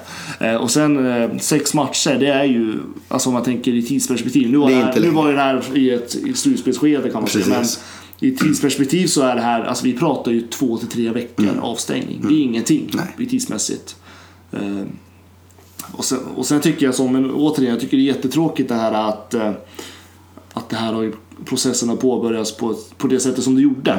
[0.50, 2.74] Eh, och sen eh, sex matcher, det är ju,
[3.08, 4.50] alltså om man tänker i tidsperspektiv.
[4.50, 7.10] Nu var, Det är det här, nu var ju det här i ett, i slutspelsskede
[7.10, 7.44] kan man säga.
[7.48, 7.80] Men Precis.
[8.20, 12.20] I tidsperspektiv så är det här, alltså vi pratar ju två till tre veckor avstängning.
[12.28, 13.06] Det är ingenting Mm.
[13.16, 13.26] Nej.
[13.26, 13.96] i tidsmässigt.
[14.52, 14.82] Eh,
[15.92, 18.74] och sen, och sen tycker jag som, men återigen, jag tycker det är jättetråkigt det
[18.74, 19.52] här att, eh,
[20.52, 21.12] att det här har
[21.44, 23.92] processen har påbörjats på, på det sättet som det gjorde.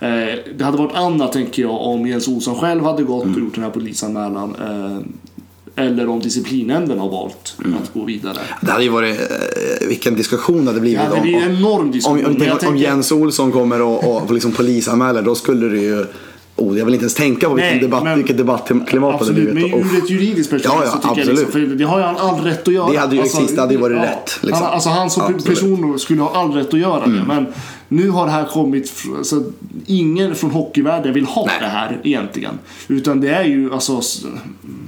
[0.00, 3.54] Eh, det hade varit annat tänker jag om Jens Olsson själv hade gått och gjort
[3.54, 4.54] den här polisanmälan.
[4.60, 4.98] Eh,
[5.76, 8.36] eller om disciplinnämnden har valt att gå vidare.
[8.60, 11.00] Det hade ju varit, eh, vilken diskussion det hade blivit.
[11.10, 12.26] Ja, det blir en enorm om, diskussion.
[12.26, 16.06] om, jag om, tänker- Jens Olsson kommer och, och liksom polisanmäler, då skulle det ju...
[16.56, 19.32] Oh, jag vill inte ens tänka på vilken Nej, debatt, men- vilket debattklimat det hade
[19.32, 19.54] blivit.
[19.54, 21.38] men ur ett juridiskt perspektiv Ja, ja, så tycker jag absolut.
[21.38, 22.84] liksom, för det har ju han all rätt att göra.
[22.84, 24.62] Alltså, Det hade ju exist, det hade ju varit rätt, liksom.
[24.64, 25.44] Han, alltså han som Absolut.
[25.46, 27.24] person skulle ha all rätt att göra det.
[27.26, 27.46] Men
[27.92, 29.42] nu har det här kommit, fr- så
[29.86, 31.56] ingen från hockeyvärlden vill ha Nej.
[31.60, 32.58] det här egentligen.
[32.88, 34.00] Utan det är ju alltså,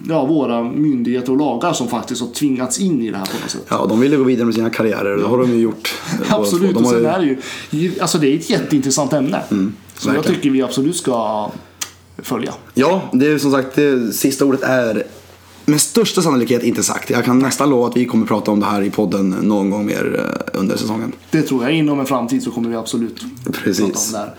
[0.09, 3.51] ja, våra myndigheter och lagar som faktiskt har tvingats in i det här på något
[3.51, 3.67] sätt.
[3.69, 5.17] Ja, de ville gå vidare med sina karriärer.
[5.17, 5.95] Det har de ju gjort.
[6.29, 7.19] Absolut, De och sen ju- är
[7.71, 9.41] det ju, alltså det är ett jätteintressant ämne.
[9.95, 11.51] så jag Mm, tycker vi absolut ska
[12.19, 12.55] följa.
[12.75, 15.03] Ja, det är som sagt, det sista ordet är
[15.65, 17.11] med största sannolikhet inte sagt.
[17.11, 19.87] Jag kan nästan lova att vi kommer prata om det här i podden någon gång
[19.87, 20.21] mer
[20.55, 21.13] eh, under säsongen.
[21.31, 21.73] Det tror jag.
[21.73, 23.79] Inom en framtid så kommer vi absolut Precis.
[23.79, 24.35] prata om det här.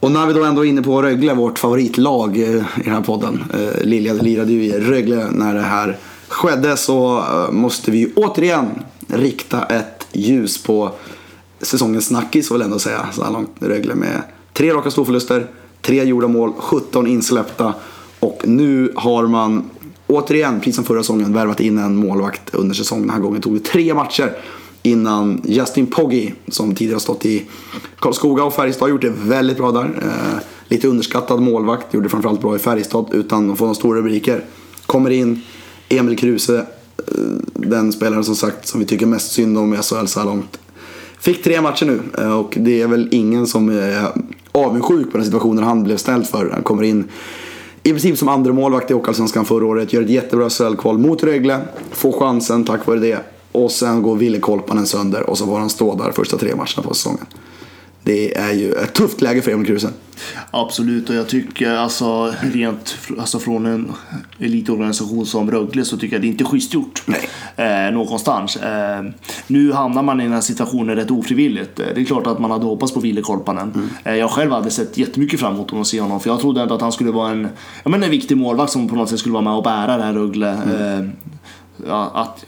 [0.00, 3.02] Och när vi då ändå är inne på Rögle, vårt favoritlag eh, i den här
[3.02, 3.44] podden.
[3.54, 8.66] Eh, Lilja lirade ju i Rögle när det här skedde så måste vi återigen
[9.08, 10.92] rikta ett ljus på
[11.60, 15.46] säsongens snackis får väl ändå säga så här långt Rögle med tre raka storförluster,
[15.82, 17.74] tre gjorda mål, 17 insläppta
[18.20, 19.70] och nu har man
[20.06, 23.06] återigen, precis som förra säsongen, värvat in en målvakt under säsongen.
[23.06, 24.32] Den här gången tog det tre matcher
[24.82, 27.44] innan Justin Poggi, som tidigare har stått i
[27.98, 29.84] Karlskoga och Färjestad, gjort det väldigt bra där.
[29.84, 30.38] Eh,
[30.68, 34.44] lite underskattad målvakt, gjorde det framförallt bra i Färjestad utan att få några stora rubriker.
[34.86, 35.40] Kommer in,
[35.88, 37.14] Emil Kruse, eh,
[37.52, 40.58] den spelaren som sagt som vi tycker mest synd om i SHL så här långt.
[41.20, 44.08] Fick tre matcher nu eh, och det är väl ingen som är
[44.52, 46.50] avundsjuk på den situationen han blev ställd för.
[46.50, 47.04] Han kommer in
[47.86, 49.92] i princip som andra målvakt i Hockeyallsvenskan förra året.
[49.92, 51.60] Gör ett jättebra SHL-kval mot Rögle.
[51.90, 53.18] Får chansen tack vare det.
[53.52, 56.82] Och sen går Ville Kolpanen sönder och så får han stå där första tre matcherna
[56.82, 57.26] på säsongen.
[58.04, 59.90] Det är ju ett tufft läge för Emil Kruse.
[60.50, 63.92] Absolut, och jag tycker alltså rent alltså från en
[64.38, 67.02] elitorganisation som Rögle så tycker jag det är inte schysst gjort.
[67.56, 68.56] Eh, någonstans.
[68.56, 69.02] Eh,
[69.46, 71.80] nu hamnar man i den här situationen rätt ofrivilligt.
[71.80, 73.72] Eh, Det är klart att man hade hoppats på Ville Korpanen.
[73.74, 73.88] Mm.
[74.04, 76.74] Eh, jag själv hade sett jättemycket fram emot att se honom för jag trodde ändå
[76.74, 77.48] att han skulle vara en,
[77.84, 80.02] ja, men en viktig målvakt som på något sätt skulle vara med och bära det
[80.02, 80.50] här Rögle.
[80.50, 81.12] Mm.
[81.86, 82.44] Eh, att,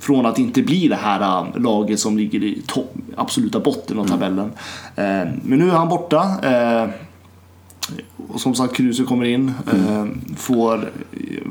[0.00, 4.06] från att inte bli det här äh, laget som ligger i topp, absoluta botten av
[4.06, 4.18] Mm.
[4.18, 4.52] tabellen.
[4.96, 6.36] Eh, men nu är han borta.
[8.28, 9.52] Och som sagt, Kruse kommer in.
[9.66, 10.04] Eh,
[10.36, 10.92] får...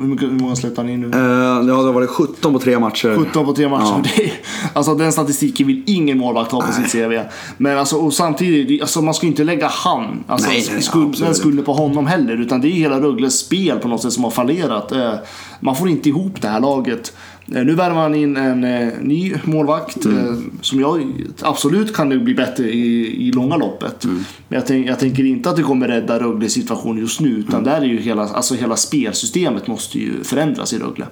[0.02, 1.08] Hur, många släppte han in nu?
[1.08, 3.16] Eh, ja, det har varit 17 på tre matcher.
[3.26, 3.84] 17 på tre matcher.
[3.84, 4.04] Ja.
[4.16, 4.32] Det
[4.74, 7.20] alltså den statistiken vill ingen målvakt ha på sitt CV.
[7.58, 11.20] Men alltså, och samtidigt, alltså, man ska ju inte lägga han, alltså, Nej, nej, skuld,
[11.20, 12.42] den skulden på honom heller.
[12.42, 14.92] Utan det är hela Rögles spel på något sätt som har fallerat.
[14.92, 15.14] Eh,
[15.60, 17.14] man får inte ihop det här laget.
[17.54, 18.62] Eh, nu värvar man in en
[19.02, 20.52] ny målvakt Mm.
[20.62, 24.04] som jag absolut kan bli bättre i, i långa loppet.
[24.04, 24.24] Mm.
[24.48, 27.30] Men jag, tänk, jag tänker inte att det kommer rädda Rögles situation just nu.
[27.30, 27.40] Mm.
[27.48, 31.08] Utan där är ju hela, alltså hela spelsystemet måste ju förändras i Rögle.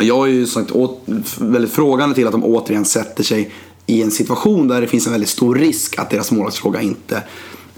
[0.00, 1.04] Jag har ju sagt åt,
[1.38, 3.50] väldigt frågande till att de återigen sätter sig
[3.86, 7.22] i en situation där det finns en väldigt stor risk att deras målvaktsfråga inte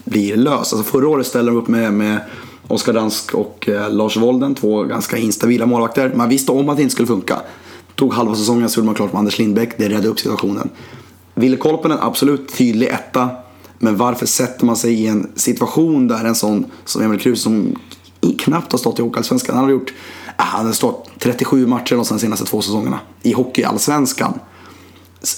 [0.05, 0.73] blir löst.
[0.73, 2.21] Alltså förra året ställde de upp med, med
[2.69, 6.13] Oskar Dansk och eh, Lars Wolden, två ganska instabila målvakter.
[6.15, 7.41] Man visste om att det inte skulle funka.
[7.95, 10.71] Tog halva säsongen så gjorde man klart med Anders Lindbäck, det räddade upp situationen.
[11.35, 13.31] Ville Kolpanen, absolut tydlig etta.
[13.79, 17.77] Men varför sätter man sig i en situation där en sån som Emil Kruse som
[18.39, 19.57] knappt har stått i Hockeyallsvenskan.
[19.57, 19.93] Han har gjort,
[20.27, 24.39] äh, han har stått 37 matcher de senaste två säsongerna i Hockeyallsvenskan.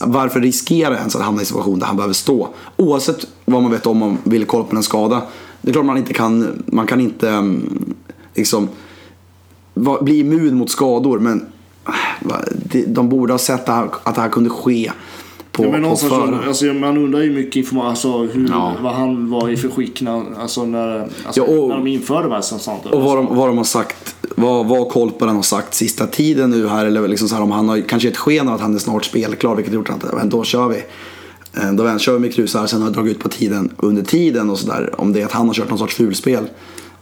[0.01, 2.49] Varför riskera ens att hamna i en situation där han behöver stå?
[2.77, 5.22] Oavsett vad man vet om om på en skada.
[5.62, 7.94] Det är klart man inte kan, man kan inte mm,
[8.35, 8.68] liksom
[10.01, 11.46] bli immun mot skador men
[11.87, 14.92] äh, de borde ha sett att det här kunde ske
[15.57, 16.37] på, Ja, men på någonstans, förhand.
[16.49, 18.73] alltså, man undrar ju mycket information, alltså, hur, Ja.
[18.83, 22.42] vad han var i för skick när, alltså, när, alltså, Ja, och- när de införde
[22.42, 22.87] sånt.
[22.87, 26.69] Och vad de, vad de har sagt, vad, vad Kolpanen har sagt sista tiden nu
[26.69, 28.79] här, eller liksom så här, om han har kanske ett sken av att han är
[28.79, 30.83] snart spelklar, vilket gjort att men då kör vi.
[31.62, 34.03] Eh, Då kör vi med Kruse här, sen har jag dragit ut på tiden under
[34.03, 34.95] tiden och sådär.
[34.99, 36.45] Om det är att han har kört någon sorts fulspel.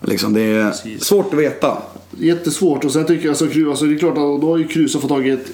[0.00, 1.04] Liksom, det är Precis.
[1.04, 1.78] svårt att veta.
[2.18, 4.98] Jättesvårt och sen tycker jag, alltså, alltså, det är klart att då har ju Kruse
[4.98, 5.46] fått tagit ett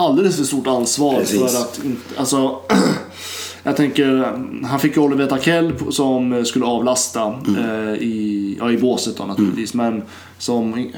[0.00, 1.38] alldeles för stort ansvar Precis.
[1.38, 2.56] för att inte, alltså
[3.62, 4.32] Jag tänker,
[4.66, 7.56] han fick ju Oliver Takell som skulle avlasta Mm.
[7.88, 9.74] eh, i, ja, i båset då naturligtvis.
[9.74, 10.02] Men
[10.38, 10.90] som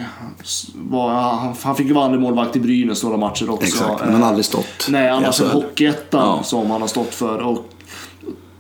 [0.75, 3.67] var, han, han fick ju vara målvakt i Brynäs några matcher också.
[3.67, 5.45] Exakt, men Eh, han har aldrig stått Nej, annars SHL.
[5.45, 6.43] än Hockeyettan Ja.
[6.43, 7.39] som han har stått för.
[7.39, 7.69] Och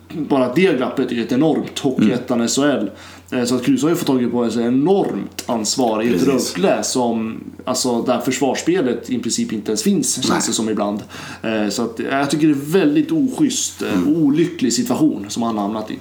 [0.09, 1.79] bara det glappet är ju ett enormt.
[1.79, 2.49] Hockeyettan, Mm.
[2.49, 2.89] SHL.
[3.33, 6.23] Eh, Så att Kruse har ju fått tagit på sig enormt ansvar i ett.
[6.57, 11.01] Rögle som, alltså där försvarsspelet i princip inte ens finns, känns det som ibland.
[11.43, 14.17] Eh, Så att jag tycker det är väldigt oschysst, eh, Mm.
[14.17, 15.99] olycklig situation som han har hamnat i.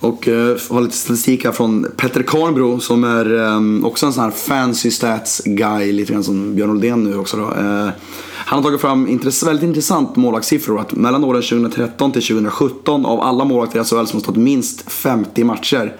[0.00, 4.30] Och uh, har lite statistik här från Petter Karnbro som är också en sån här
[4.30, 7.42] fancy stats guy, lite grann som Björn Oldén nu också då.
[7.42, 7.88] Eh,
[8.34, 10.80] han har tagit fram intress- väldigt intressant målvaktssiffror.
[10.80, 14.90] Att mellan åren 2013 till 2017 av alla målvakter i SHL som har stått minst
[14.92, 15.96] 50 matcher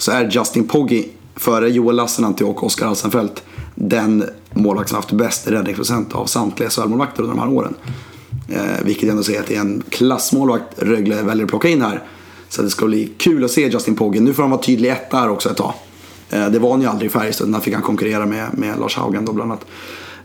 [0.00, 3.42] så är Justin Poggi före Joel Lassinantti och Oskar Alsenfelt
[3.74, 7.74] den målvakt som haft bäst räddningsprocent av samtliga SHL-målvakter under de här åren.
[8.48, 12.02] Eh, vilket ändå säger att det är en klassmålvakt Rögle väljer att plocka in här.
[12.48, 14.20] Så det ska bli kul att se Justin Pogge.
[14.20, 15.72] Nu får han vara tydlig etta här också ett tag.
[16.30, 17.52] Eh, det var han ju aldrig i Färjestad.
[17.52, 19.66] Där fick han konkurrera med, med Lars Haugen då bland annat.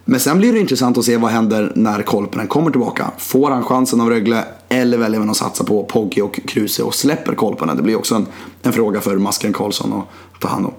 [0.06, 3.12] Men sen blir det intressant att se vad händer när Kolpinen kommer tillbaka.
[3.18, 6.96] Får han chansen av Rögle eller väljer man att satsa på Pogge och Kruse och
[6.96, 7.78] släpper Kolpinen?
[7.78, 8.26] Det blir också en,
[8.62, 10.74] en fråga för Masken Karlsson att ta hand om.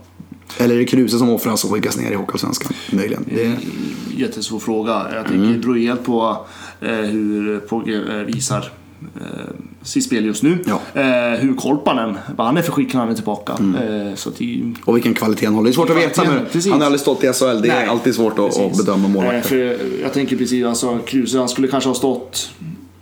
[0.58, 2.72] Eller är det Kruse som offras och skickas ner i Hockeyallsvenskan?
[2.92, 3.24] Möjligen.
[3.34, 3.58] Det,
[4.16, 5.06] Jättesvår fråga.
[5.14, 6.46] Jag tänker det beror helt på
[6.80, 8.64] eh, hur Pogge eh, visar eh,
[9.82, 10.58] sitt spel just nu.
[10.66, 11.00] Ja.
[11.00, 13.52] Eh, hur Kolpanen, vad han är för skick när han är tillbaka.
[13.52, 15.68] Eh, så det, och vilken kvalitet han håller.
[15.68, 16.24] Det är svårt att veta.
[16.24, 16.72] Men precis.
[16.72, 17.44] han har aldrig stått i SHL.
[17.44, 19.42] Det är Nej, alltid svårt att, att bedöma Eh, målvakter.
[19.48, 22.50] för jag tänker precis, alltså Kruse han skulle kanske ha stått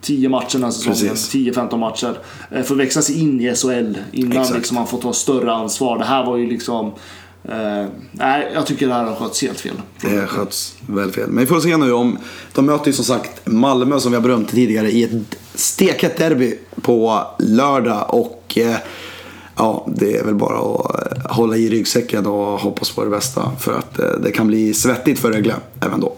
[0.00, 1.34] 10 matcher den här säsongen, Precis.
[1.34, 2.18] 10-15 matcher.
[2.50, 4.56] Eh, för att växa sig in i SHL innan Exakt.
[4.56, 5.98] liksom, han får ta större ansvar.
[5.98, 6.92] Det här var ju liksom...
[7.48, 9.80] Eh, nej, jag tycker det här har skötts helt fel.
[10.00, 11.28] Det sköts väl fel.
[11.28, 12.18] Men vi får se nu om...
[12.52, 16.58] De möter ju som sagt Malmö som vi har berömt tidigare i ett stekhett derby
[16.82, 18.14] på lördag.
[18.14, 18.76] Och eh,
[19.56, 23.52] ja, det är väl bara att eh, hålla i ryggsäcken och hoppas på det bästa.
[23.58, 26.16] För att eh, det kan bli svettigt för Rögle även då.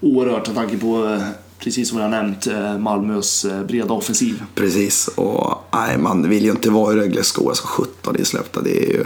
[0.00, 1.22] Oerhört med tanke på, eh,
[1.58, 4.42] precis som jag nämnt, eh, Malmös eh, breda offensiv.
[4.54, 7.48] Precis, och nej, man vill ju inte vara i Rögles skor.
[7.48, 8.60] Alltså 17 det är släppta.
[8.62, 9.04] Det är ju...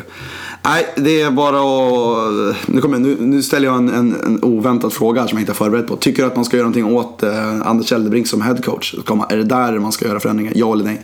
[0.64, 2.56] Nej, det är bara att...
[2.68, 5.52] Nu, kommer, jag- nu, nu ställer jag en, en, en oväntad fråga som jag inte
[5.52, 5.96] är förberedd på.
[5.96, 8.94] Tycker du att man ska göra någonting åt eh, Anders Käldebrink som headcoach?
[9.28, 10.52] Är det där man ska göra förändringar?
[10.56, 11.02] Ja eller nej?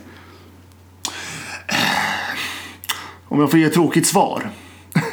[3.28, 4.50] Om jag får ge ett tråkigt svar.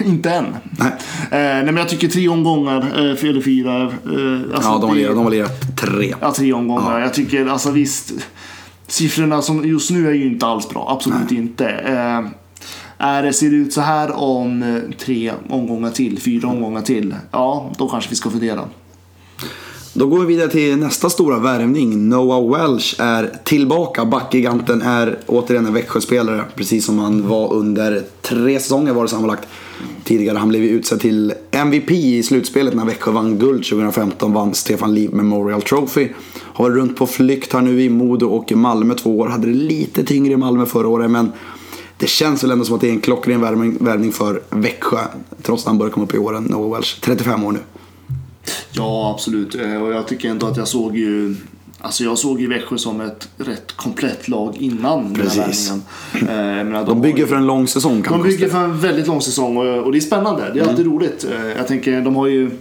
[0.07, 0.45] inte än.
[0.79, 0.91] Nej.
[1.21, 3.81] Eh, nej men jag tycker tre omgångar, eh, eller fyra.
[3.81, 6.13] Eh, alltså Ja, de har lirat, de har lirat tre.
[6.21, 6.99] Ja, tre omgångar.
[6.99, 8.13] Jag tycker, alltså visst.
[8.87, 10.87] Siffrorna som just nu är ju inte alls bra.
[10.89, 11.69] Absolut inte.
[11.69, 12.27] Eh,
[12.97, 17.15] är det, ser det ut så här om eh, tre omgångar till, fyra omgångar till.
[17.31, 18.69] Ja, då kanske vi ska fundera.
[19.95, 22.09] Då går vi vidare till nästa stora värvning.
[22.09, 24.05] Noah Welsh är tillbaka.
[24.05, 26.43] Backgiganten är återigen en Växjöspelare.
[26.55, 29.47] Precis som han var under tre säsonger var det sammanlagt.
[30.03, 30.37] Tidigare.
[30.37, 34.33] Han blev ju utsedd till MVP i slutspelet när Växjö vann guld 2015.
[34.33, 36.09] Vann Stefan Liv Memorial Trophy.
[36.35, 39.27] Har varit runt på flykt här nu i Modo och Malmö två år.
[39.27, 41.31] Hade det lite tyngre i Malmö förra året men
[41.97, 44.99] det känns väl ändå som att det är en klockren värvning, för Växjö.
[45.41, 46.43] Trots att han börjar komma upp i åren.
[46.43, 47.59] Noah Welsh, 35 år nu.
[48.71, 49.55] Ja, absolut.
[49.55, 51.35] Eh, och jag tycker ändå att jag såg ju
[51.85, 55.71] Alltså jag såg ju Växjö som ett rätt komplett lag innan den här Precis.
[56.13, 56.75] värvningen.
[56.77, 59.21] Eh, De har bygger för en lång säsong kan De bygger för en väldigt lång
[59.21, 60.51] säsong och, och det är spännande.
[60.53, 61.25] Det är alltid roligt.
[61.31, 62.51] Eh, Jag tänker, de har ju,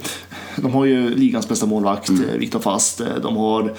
[0.57, 2.23] de har ju ligans bästa målvakt, mm.
[2.39, 3.01] Viktor Fast.
[3.01, 3.75] Eh, De har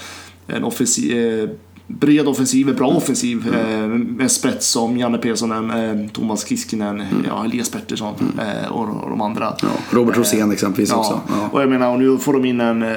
[0.47, 1.49] en offensiv, eh,
[1.87, 7.45] bred offensiv, en bra offensiv eh, med spets som Janne Pesonen, eh, Thomas Kiskinen, ja,
[7.45, 9.53] Elias Pettersson eh, och, och de andra.
[9.61, 11.21] Ja, Robert Rosén exempelvis Ja, också.
[11.29, 11.49] Ja.
[11.51, 12.83] och jag menar, och nu får de in en...
[12.83, 12.89] eh,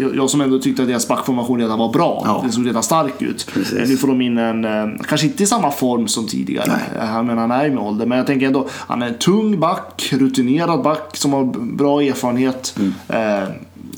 [0.00, 2.22] Jag jag som ändå tyckte att deras backformation redan var bra.
[2.26, 2.40] Ja.
[2.42, 3.46] Den såg redan stark ut.
[3.52, 3.72] Precis.
[3.78, 6.72] Eh, Nu får de in en, eh, kanske inte i samma form som tidigare.
[7.00, 8.06] Eh, Han menar, han är med ålder.
[8.06, 11.44] Men jag tänker ändå, han är en tung back, rutinerad back som har
[11.76, 12.76] bra erfarenhet.
[12.78, 12.92] Mm.
[13.08, 13.48] Eh,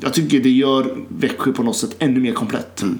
[0.02, 2.83] Jag tycker det gör Växjö på något sätt ännu mer komplett.
[2.83, 2.98] Mm.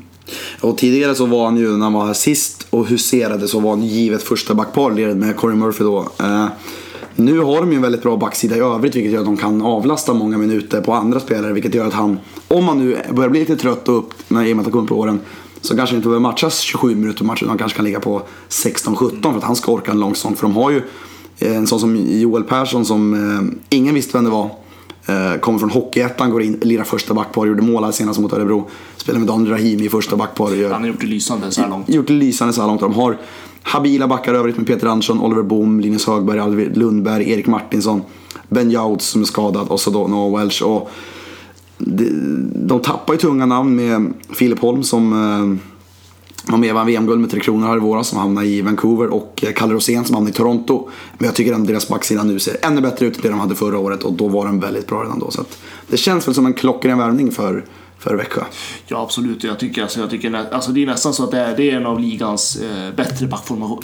[0.61, 3.87] Och tidigare så var han ju, när han var sist och huserade, så var han
[3.87, 6.09] givet första backpar med Corey Murphy då.
[6.21, 6.47] Eh,
[7.19, 9.63] nu har de ju en väldigt bra backsida i övrigt vilket gör att de kan
[9.63, 11.53] avlasta många minuter på andra spelare.
[11.53, 14.53] Vilket gör att han, om han nu börjar bli lite trött och upp med, i
[14.53, 15.21] och med att han kommer på åren,
[15.61, 17.49] så kanske inte behöver matchas 27 minuter i matchen.
[17.49, 20.37] Han kanske kan ligga på 16-17 för att han ska orka en lång säsong.
[20.37, 20.83] För de har ju
[21.39, 24.51] eh, en sån som Joel Persson som eh, ingen visste vem det var.
[25.07, 28.69] Eh, kommer från Hockeyettan, går in, lirar första backpar, gjorde mål senast mot Örebro.
[28.97, 30.51] Spelar med Daniel Rahimi i första backpar.
[30.51, 31.89] Gör, Han har gjort det lysande så här långt.
[31.89, 32.81] gjort det lysande så här långt.
[32.81, 33.19] De har
[33.63, 38.03] habila backar övrigt med Peter Andersson, Oliver Boom, Linus Högberg, Alvid Lundberg, Erik Martinsson,
[38.49, 40.63] Ben Jouts som är skadad och så då Noah Welch.
[40.63, 40.91] Och
[41.79, 42.11] de,
[42.55, 45.13] de tappar ju tunga namn med Filip Holm som
[46.47, 49.45] med och vann VM-guld med Tre Kronor här i våras som hamnade i Vancouver och
[49.47, 50.89] eh, Kalle Rosén som hamnade i Toronto.
[51.19, 53.55] Men jag tycker att deras backsida nu ser ännu bättre ut än det de hade
[53.55, 55.31] förra året och då var den väldigt bra redan då.
[55.31, 55.45] Så
[55.89, 57.65] det känns väl som en klockren värvning för,
[57.99, 58.43] för Växjö.
[58.87, 61.57] Ja absolut, jag tycker, alltså, jag tycker alltså, det är nästan så att det är,
[61.57, 63.27] det är en av ligans eh, bättre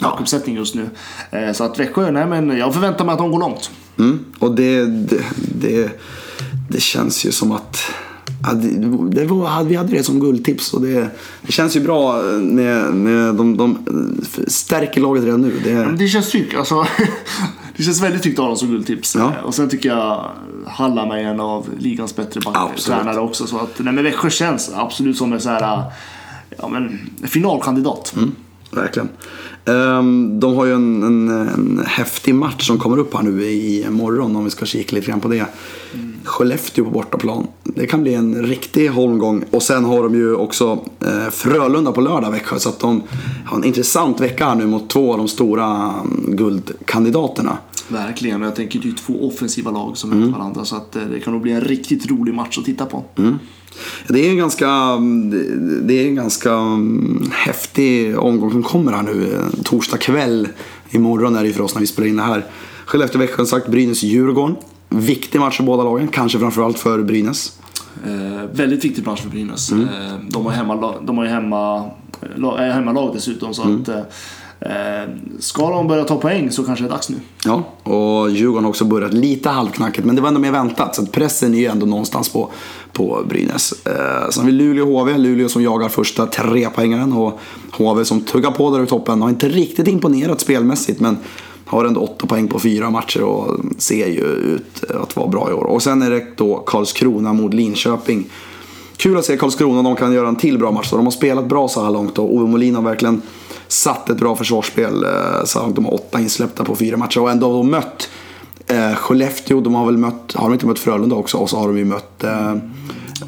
[0.01, 0.89] backuppsättning just nu.
[1.31, 3.71] Eh, så att Växjö, nej men jag förväntar mig att de går långt.
[3.99, 4.25] Mm.
[4.39, 6.01] Och det, det, det,
[6.69, 7.81] det känns ju som att
[8.51, 11.09] det, det var, vi hade det som guldtips och det,
[11.41, 13.77] det känns ju bra när, när de, de
[14.47, 15.59] stärker laget redan nu.
[15.63, 16.57] Det, Det känns tryggt.
[16.57, 16.85] Alltså,
[17.77, 19.15] det känns väldigt tryggt att ha dem som guldtips.
[19.15, 19.33] Ja.
[19.37, 20.31] Eh, Och sen tycker jag
[20.67, 23.47] Hallam är en av ligans bättre backtränare också.
[23.47, 25.83] Så att, nej, men Växjö känns absolut som en så här,
[26.57, 28.13] ja, men, finalkandidat.
[28.17, 28.31] Mm.
[28.71, 29.09] Verkligen.
[29.65, 33.85] Ehm, de har ju en, en, en häftig match som kommer upp här nu i
[33.89, 35.45] morgon om vi ska kika lite grann på det.
[36.23, 37.47] Skellefteå på bortaplan.
[37.63, 39.43] Det kan bli en riktig holmgång.
[39.51, 42.59] Och sen har de ju också eh, Frölunda på lördag Växjö.
[42.59, 43.01] Så att de
[43.45, 45.65] har en intressant vecka här nu mot två av de stora
[46.01, 47.57] mm, guldkandidaterna.
[47.87, 50.23] Verkligen, och jag tänker det är ju två offensiva lag som Mm.
[50.23, 50.65] möter varandra.
[50.65, 53.03] Så att, eh, det kan nog bli en riktigt rolig match att titta på.
[54.07, 54.67] Det är en ganska,
[55.81, 59.33] det- är en ganska mm, häftig omgång som kommer här nu.
[59.33, 60.47] eh, Torsdag kväll.
[60.89, 62.45] Imorgon är det ju för oss när vi spelar in det här.
[62.85, 64.55] Skellefteå-Växjö sagt Brynäs-Djurgården.
[64.89, 67.59] Viktig match för båda lagen, kanske framförallt för Brynäs.
[68.05, 69.71] Eh, väldigt viktig match för Brynäs.
[69.71, 69.77] Eh,
[70.29, 70.93] de har hemma,
[71.23, 71.89] ju hemma,
[72.35, 73.53] la- är hemmalag dessutom.
[73.53, 74.03] Så att, eh, eh,
[74.65, 75.09] Eh,
[75.39, 77.15] ska de börja ta poäng så kanske det är dags nu.
[77.45, 80.95] Ja, och Djurgården har också börjat lite halvknackigt, men det var ändå mer väntat.
[80.95, 82.49] Så att pressen är ju ändå någonstans på,
[82.93, 83.73] på Brynäs.
[83.85, 87.39] Eh, sen har vi Luleå-HV, Luleå som jagar första trepoängaren och
[87.71, 89.21] HV som tuggar på där i toppen.
[89.21, 91.17] Har inte riktigt imponerat spelmässigt, men
[91.65, 95.53] har ändå åtta poäng på fyra matcher och ser ju ut att vara bra i
[95.53, 95.63] år.
[95.63, 98.29] Och sen är det då Karlskrona mot Linköping.
[98.97, 100.89] Kul att se Karlskrona, de kan göra en till bra match.
[100.89, 103.21] Så de har spelat bra så här långt och Ove Molin har verkligen
[103.73, 105.03] satt ett bra försvarsspel.
[105.03, 108.09] eh, Så de har åtta insläppta på fyra matcher och ändå har de mött
[108.67, 111.37] eh, Skellefteå, de har väl mött, har de inte mött Frölunda också?
[111.37, 112.55] Och så har de ju mött, eh,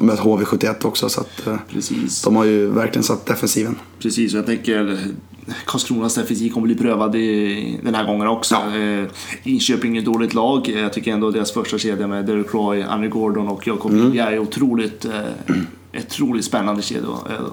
[0.00, 1.08] mött HV71 också.
[1.08, 2.22] Så att, eh, Precis.
[2.22, 3.76] de har ju verkligen satt defensiven.
[3.98, 4.98] Precis, och jag tänker eh,
[5.66, 8.54] Karlskronas defensiv kommer bli prövad i, den här gången också.
[8.54, 8.78] Ja.
[8.78, 9.04] Eh,
[9.42, 10.68] Linköping är ett dåligt lag.
[10.68, 14.18] Jag tycker ändå deras första kedja med Derek Roy, Andy Gordon och Jakob Mm.
[14.18, 15.54] Är otroligt, eh,
[15.98, 17.46] otroligt spännande kedja, eh,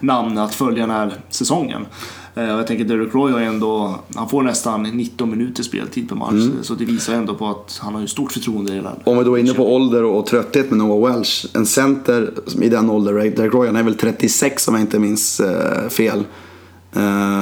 [0.00, 1.86] namn att följa den här säsongen.
[2.34, 6.32] Eh, jag tänker Derek Roy har ändå, han får nästan 19 minuter speltid per match.
[6.32, 6.62] Mm.
[6.62, 8.96] Så det visar ändå på att han har ju stort förtroende i den.
[9.04, 11.46] Om vi då är inne på ålder och trötthet med Noah Welch.
[11.54, 15.40] En center i den åldern, Derek Roy, han är väl 36 om jag inte minns
[15.40, 16.24] eh, fel.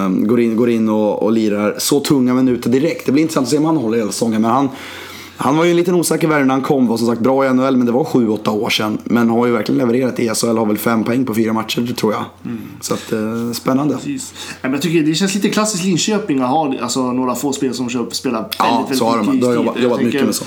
[0.09, 3.07] Går in, går in och, och lirar så tunga minuter direkt.
[3.07, 4.43] Det blir intressant att se om han håller hela säsongen.
[4.43, 4.69] Men han,
[5.43, 6.87] han var ju en liten osäker värld när han kom.
[6.87, 8.99] Var som sagt bra i NHL men det var 7-8 år sedan.
[9.05, 10.57] Men har ju verkligen levererat i SHL.
[10.57, 12.25] Har väl fem poäng på fyra matcher tror jag.
[12.81, 13.95] Så att, eh, spännande.
[13.95, 14.35] Precis.
[14.63, 17.89] Men jag tycker det känns lite klassiskt Linköping att ha alltså, några få spelare som
[17.89, 19.41] kör, spelar väldigt, Ja, väldigt så har de.
[19.41, 20.45] De har jobbat, jobbat tänker- mycket med så.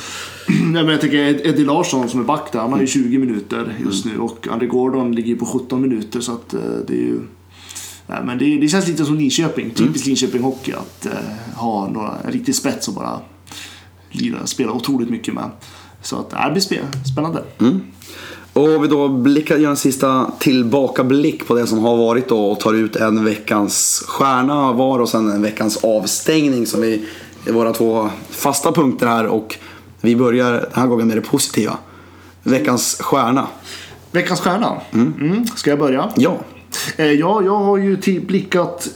[0.48, 3.18] Nej, men jag tänker Ed- Eddie Larsson som är back där, han har ju 20
[3.18, 6.94] minuter just nu och Andy Gordon ligger ju på 17 minuter så att eh, det
[6.94, 7.20] är ju...
[8.08, 11.12] Nej, men det, det känns lite som Linköping, typiskt Linköping Hockey att eh,
[11.56, 13.20] ha några, en riktig spets och bara
[14.22, 15.50] lira, spela otroligt mycket med.
[16.02, 16.82] Så att, äh, det blir
[17.14, 17.44] spännande.
[18.54, 22.46] Och om vi då blickar, gör en sista tillbakablick på det som har varit då
[22.52, 27.06] och tar ut en veckans stjärna var och sen en veckans avstängning som vi
[27.46, 29.56] är våra två fasta punkter här och
[30.02, 31.78] vi börjar den här gången med det positiva.
[32.44, 33.48] Veckans stjärna.
[34.12, 34.82] Veckans stjärna.
[34.94, 35.48] Mm.
[35.56, 36.10] Ska jag börja?
[36.16, 36.38] Ja,
[36.98, 38.88] Eh, Ja, jag har ju typ blickat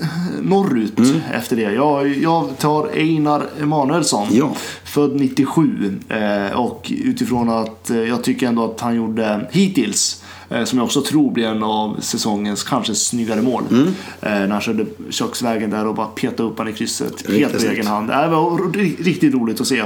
[0.41, 1.21] norrut Mm.
[1.33, 1.61] efter det.
[1.61, 4.27] Jag, jag tar Einar Emanuelsson.
[4.31, 4.51] Ja.
[4.89, 5.99] Född 97.
[6.09, 10.85] Eh, och utifrån att eh, jag tycker ändå att han gjorde hittills eh, som jag
[10.85, 13.63] också tror blir en av säsongens kanske snyggare mål.
[13.71, 13.87] Mm.
[14.21, 17.87] När han körde köksvägen där och bara petade upp han i krysset helt på egen
[17.87, 18.07] hand.
[18.07, 19.83] Det var ri- riktigt roligt att se.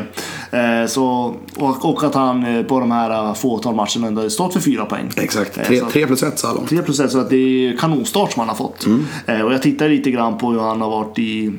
[0.87, 5.11] Så, och, att han på de här fåtal matcherna ändå stått för fyra poäng.
[5.17, 5.57] exakt.
[5.57, 6.69] Eh, Tre, så- tre plus ett så här långt.
[6.69, 7.35] 3 procent så att det
[7.67, 8.85] är kanonstart som han har fått.
[8.85, 9.45] Mm.
[9.45, 11.51] Och jag tittar lite grann på hur han har varit i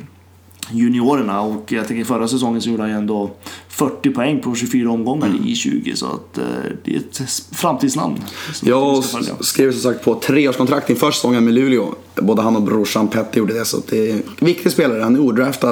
[0.70, 3.30] juniorerna och jag tänker förra säsongen så gjorde han ju ändå
[3.68, 5.44] 40 poäng på 24 omgångar Mm.
[5.46, 6.44] i 20 så att eh,
[6.84, 7.20] det är ett
[7.52, 8.20] framtidsnamn.
[8.62, 9.04] Jag
[9.40, 11.94] skrev som sagt på treårskontrakt inför säsongen med Luleå.
[12.14, 13.64] Både han och brorsan Petter gjorde det.
[13.64, 15.02] Så det är en viktig spelare.
[15.02, 15.70] Han är odraftad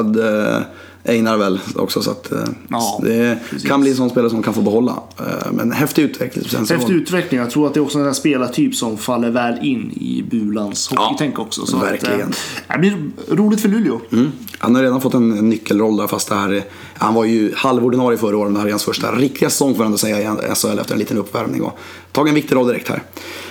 [0.57, 0.63] eh,
[1.05, 2.03] Einar väl också.
[2.03, 2.39] Så att, eh,
[2.69, 3.69] Ja, det precis.
[3.69, 4.93] kan bli en sån spelare som kan få behålla.
[5.19, 6.45] Eh, men häftig utveckling.
[6.63, 10.25] Efter utveckling, jag tror att det är också en spelartyp som faller väl in i
[10.31, 11.67] Bulans hockeytänk också.
[11.67, 12.29] Så verkligen.
[12.29, 12.37] Att,
[12.69, 12.97] det blir
[13.31, 14.01] roligt för Luleå.
[14.13, 14.33] Mm.
[14.63, 18.19] Han har redan fått en nyckelroll där fast det här är, Han var ju halvordinarie
[18.19, 20.55] förra året men det här är hans första riktiga säsong får man ändå säga i
[20.55, 21.79] SHL efter en liten uppvärmning och
[22.13, 23.03] tagit en viktig roll direkt här.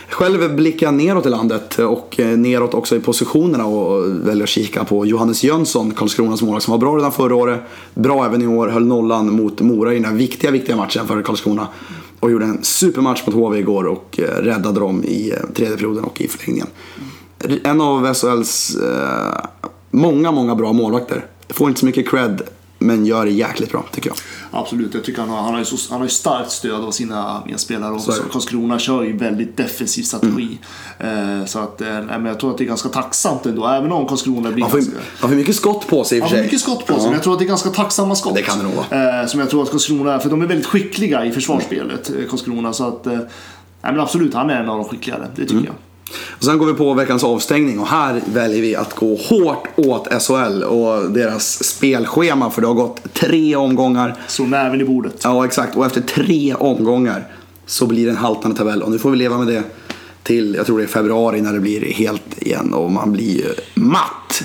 [0.10, 4.50] Själv blickar jag neråt i landet och eh, neråt också i positionerna och väljer att
[4.50, 7.62] kika på Johannes Jönsson, Karlskronas målvakt som var bra redan förra året.
[7.94, 11.22] Bra även i år, höll nollan mot Mora i den här viktiga, viktiga matchen för
[11.22, 11.68] Karlskrona.
[12.20, 16.04] Och gjorde en supermatch mot HV igår och eh, räddade dem i eh, tredje perioden
[16.04, 16.68] och i förlängningen.
[17.64, 21.26] En av SHLs eh, många, många bra målvakter.
[21.50, 22.42] Får inte så mycket cred,
[22.80, 24.18] men gör det jäkligt bra tycker jag.
[24.52, 26.92] Absolut, jag tycker han har, han har, ju, så, han har ju starkt stöd av
[26.92, 27.94] sina medspelare.
[27.94, 28.22] Och Så är det.
[28.32, 30.58] Karlskrona kör ju väldigt defensiv strategi.
[31.00, 31.40] Mm.
[31.40, 34.08] Eh, så att, eh, men jag tror att det är ganska tacksamt ändå, även om
[34.08, 34.96] Karlskrona blir Man får, ganska...
[35.22, 36.46] man får mycket skott på sig i och Han för får sig.
[36.46, 38.36] mycket skott på sig, men jag tror att det är ganska tacksamma skott.
[38.36, 39.22] Det kan det nog vara.
[39.22, 42.74] Eh, som jag tror att Karlskrona, för de är väldigt skickliga i försvarsspelet, eh, Karlskrona.
[42.74, 43.20] Så att, eh,
[43.82, 45.66] men absolut, han är en av de skickligare, det tycker Mm.
[45.66, 45.76] jag.
[46.38, 50.24] Och sen går vi på veckans avstängning och här väljer vi att gå hårt åt
[50.24, 54.16] SHL och deras spelschema för det har gått tre omgångar.
[54.28, 55.16] Så näven i bordet.
[55.24, 55.78] Ja, exakt.
[55.78, 57.28] Och efter tre omgångar
[57.66, 58.84] så blir det en haltande tabell.
[58.84, 59.64] Och nu får vi leva med det
[60.24, 63.54] till, jag tror det är februari när det blir helt igen och man blir ju
[63.74, 64.44] matt.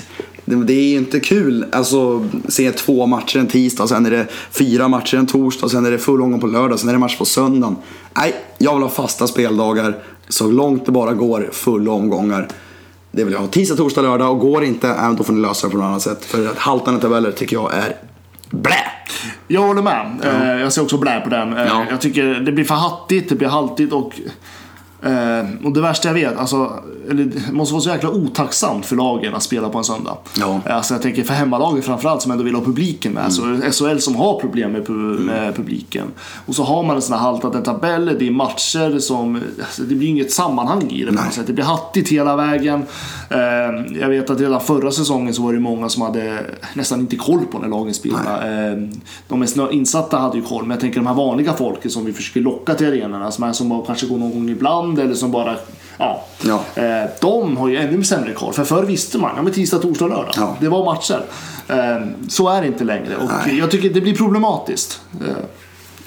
[0.49, 1.65] Det, det är inte kul.
[1.71, 5.91] Alltså, se två matcher en tisdag, sen är det fyra matcher en torsdag, sen är
[5.91, 7.75] det full omgång på lördag, sen är det match på söndagen.
[8.17, 9.97] Nej, jag vill ha fasta speldagar
[10.29, 12.47] så långt det bara går, fulla omgångar.
[13.11, 15.67] Det vill jag ha tisdag, torsdag, lördag och går inte, äh, då får ni lösa
[15.67, 16.25] det på något annat sätt.
[16.25, 17.95] För att haltande tabeller tycker jag är
[18.49, 18.75] blä.
[19.47, 20.11] Jag håller med.
[20.23, 21.57] Eh, jag ser också blä på den.
[21.57, 21.85] Eh, Ja.
[21.89, 24.13] Jag tycker det blir för hattigt, det blir haltigt och
[25.01, 26.73] Eh, och det värsta jag vet, alltså,
[27.09, 30.17] eller, det måste vara så jäkla otacksamt för lagen att spela på en söndag.
[30.39, 30.61] Ja.
[30.69, 33.31] Alltså, jag tänker för hemmalaget framförallt som ändå vill ha publiken med.
[33.39, 33.71] Mm.
[33.71, 36.07] Så SHL som har problem med, pu- med publiken.
[36.45, 39.41] Och så har man en sån här haltande tabell, det är matcher som...
[39.59, 41.47] Alltså, det blir inget sammanhang i det på något sätt.
[41.47, 42.83] Det blir hattigt hela vägen.
[43.29, 47.15] Eh, jag vet att redan förra säsongen så var det många som hade nästan inte
[47.15, 48.71] koll på när lagen spelade.
[48.71, 52.05] Eh, de mest insatta hade ju koll, men jag tänker de här vanliga folket som
[52.05, 55.55] vi försöker locka till arenorna, som, som kanske går någon gång ibland eller som bara
[55.99, 56.25] Ja.
[56.45, 56.61] Ja.
[56.83, 58.53] Eh, de har ju ännu sämre koll.
[58.53, 60.33] För förr visste man, ja men tisdag, torsdag, lördag.
[60.37, 60.57] Ja.
[60.59, 61.21] Det var matcher.
[61.67, 63.15] Eh, så är det inte längre.
[63.15, 63.57] Och Nej.
[63.57, 65.01] jag tycker det blir problematiskt.
[65.21, 65.27] Eh,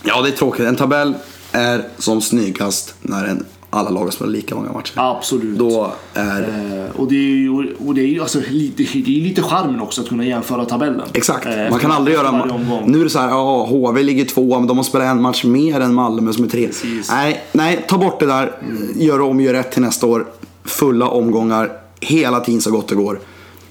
[0.02, 0.66] Ja, det är tråkigt.
[0.66, 1.14] En tabell
[1.52, 4.92] är som snyggast när en, alla lag har spelat lika många matcher.
[4.96, 5.58] absolut.
[5.58, 6.40] Då är...
[6.42, 10.00] Eh, och det är ju, och det är alltså lite, det är lite charmen också
[10.02, 11.02] att kunna jämföra tabellen.
[11.12, 11.46] Exakt.
[11.46, 12.44] Eh, Man kan aldrig göra...
[12.86, 15.44] Nu är det så här, ja, HV ligger två, men de har spelat en match
[15.44, 16.66] mer än Malmö som är tre.
[16.66, 17.10] Precis.
[17.10, 18.52] Nej, nej, ta bort det där.
[18.96, 20.26] Gör om, gör rätt till nästa år.
[20.64, 23.20] Fulla omgångar, hela tiden så gott det går.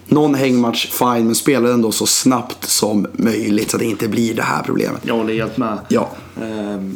[0.08, 4.08] Någon hängmatch, fine, men spela den då så snabbt som möjligt så att det inte
[4.08, 5.02] blir det här problemet.
[5.04, 5.78] Jag håller helt med.
[5.88, 6.10] Ja.
[6.44, 6.96] Ehm,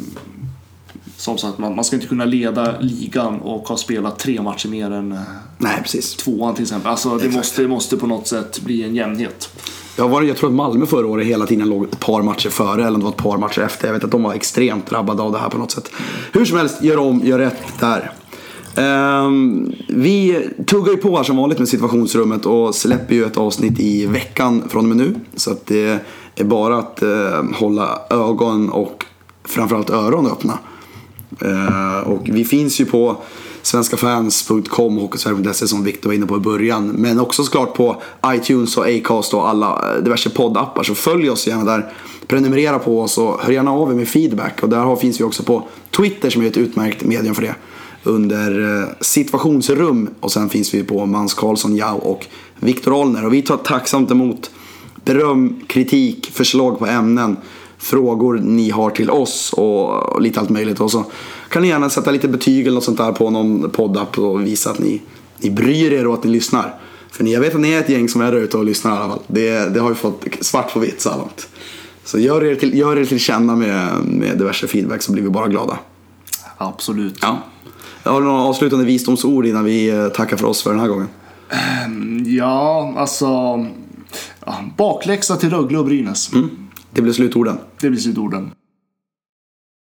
[1.24, 4.90] som sagt, man, man ska inte kunna leda ligan och ha spelat tre matcher mer
[4.90, 5.18] än eh,
[5.58, 6.14] Nej, precis.
[6.14, 6.90] tvåan till exempel.
[6.90, 7.34] Alltså, det, Exakt.
[7.34, 9.50] måste, det måste på något sätt bli en jämnhet.
[9.96, 12.80] Jag, var, jag tror att Malmö förra året hela tiden låg ett par matcher före
[12.80, 13.86] eller om det var ett par matcher efter.
[13.88, 15.90] Jag vet att de var extremt drabbade av det här på något sätt.
[16.32, 18.12] Hur som helst, gör om, gör rätt där.
[18.76, 23.80] Ehm, vi tuggar ju på här som vanligt med situationsrummet och släpper ju ett avsnitt
[23.80, 25.14] i veckan från och med nu.
[25.36, 25.98] Så att det
[26.36, 29.04] är bara att eh, hålla ögon och
[29.44, 30.58] framförallt öron öppna.
[31.40, 33.16] Eh, och vi finns ju på
[33.62, 36.88] svenskafans.com och hockeysverige.se som Victor var inne på i början.
[36.88, 40.82] Men också såklart på iTunes och Acast och alla eh, diverse poddappar.
[40.82, 41.92] Så följ oss gärna där.
[42.26, 44.62] Prenumerera på oss och hör gärna av er med feedback.
[44.62, 47.54] Och där finns vi också på Twitter som är ett utmärkt medium för det.
[48.02, 52.26] Under eh, situationsrum och sen finns vi på Mans Karlsson, Jao och
[52.60, 53.26] Viktor Alner.
[53.26, 54.50] Och vi tar tacksamt emot
[55.04, 57.36] beröm, kritik, förslag på ämnen,
[57.84, 60.80] frågor ni har till oss och, lite allt möjligt.
[60.80, 61.04] Och så
[61.48, 64.70] kan ni gärna sätta lite betyg eller något sånt där på någon poddapp och visa
[64.70, 65.02] att ni,
[65.38, 66.74] ni bryr er och att ni lyssnar.
[67.10, 68.92] För ni, jag vet att ni är ett gäng som är där ute och lyssnar
[68.92, 69.22] i alla fall.
[69.26, 71.48] Det, det har vi fått svart på vitt så här långt.
[72.04, 75.30] Så gör er till, gör er till känna med, med diverse feedback så blir vi
[75.30, 75.78] bara glada.
[76.56, 77.18] Absolut.
[77.22, 77.38] Ja.
[78.02, 81.08] Har du några avslutande visdomsord innan vi eh, tackar för oss för den här gången?
[82.26, 83.26] Ja, alltså...
[84.76, 86.30] Bakläxa till Rögle och Brynäs.
[86.94, 87.58] Det blir slutorden.
[87.80, 88.50] Det blir slutorden.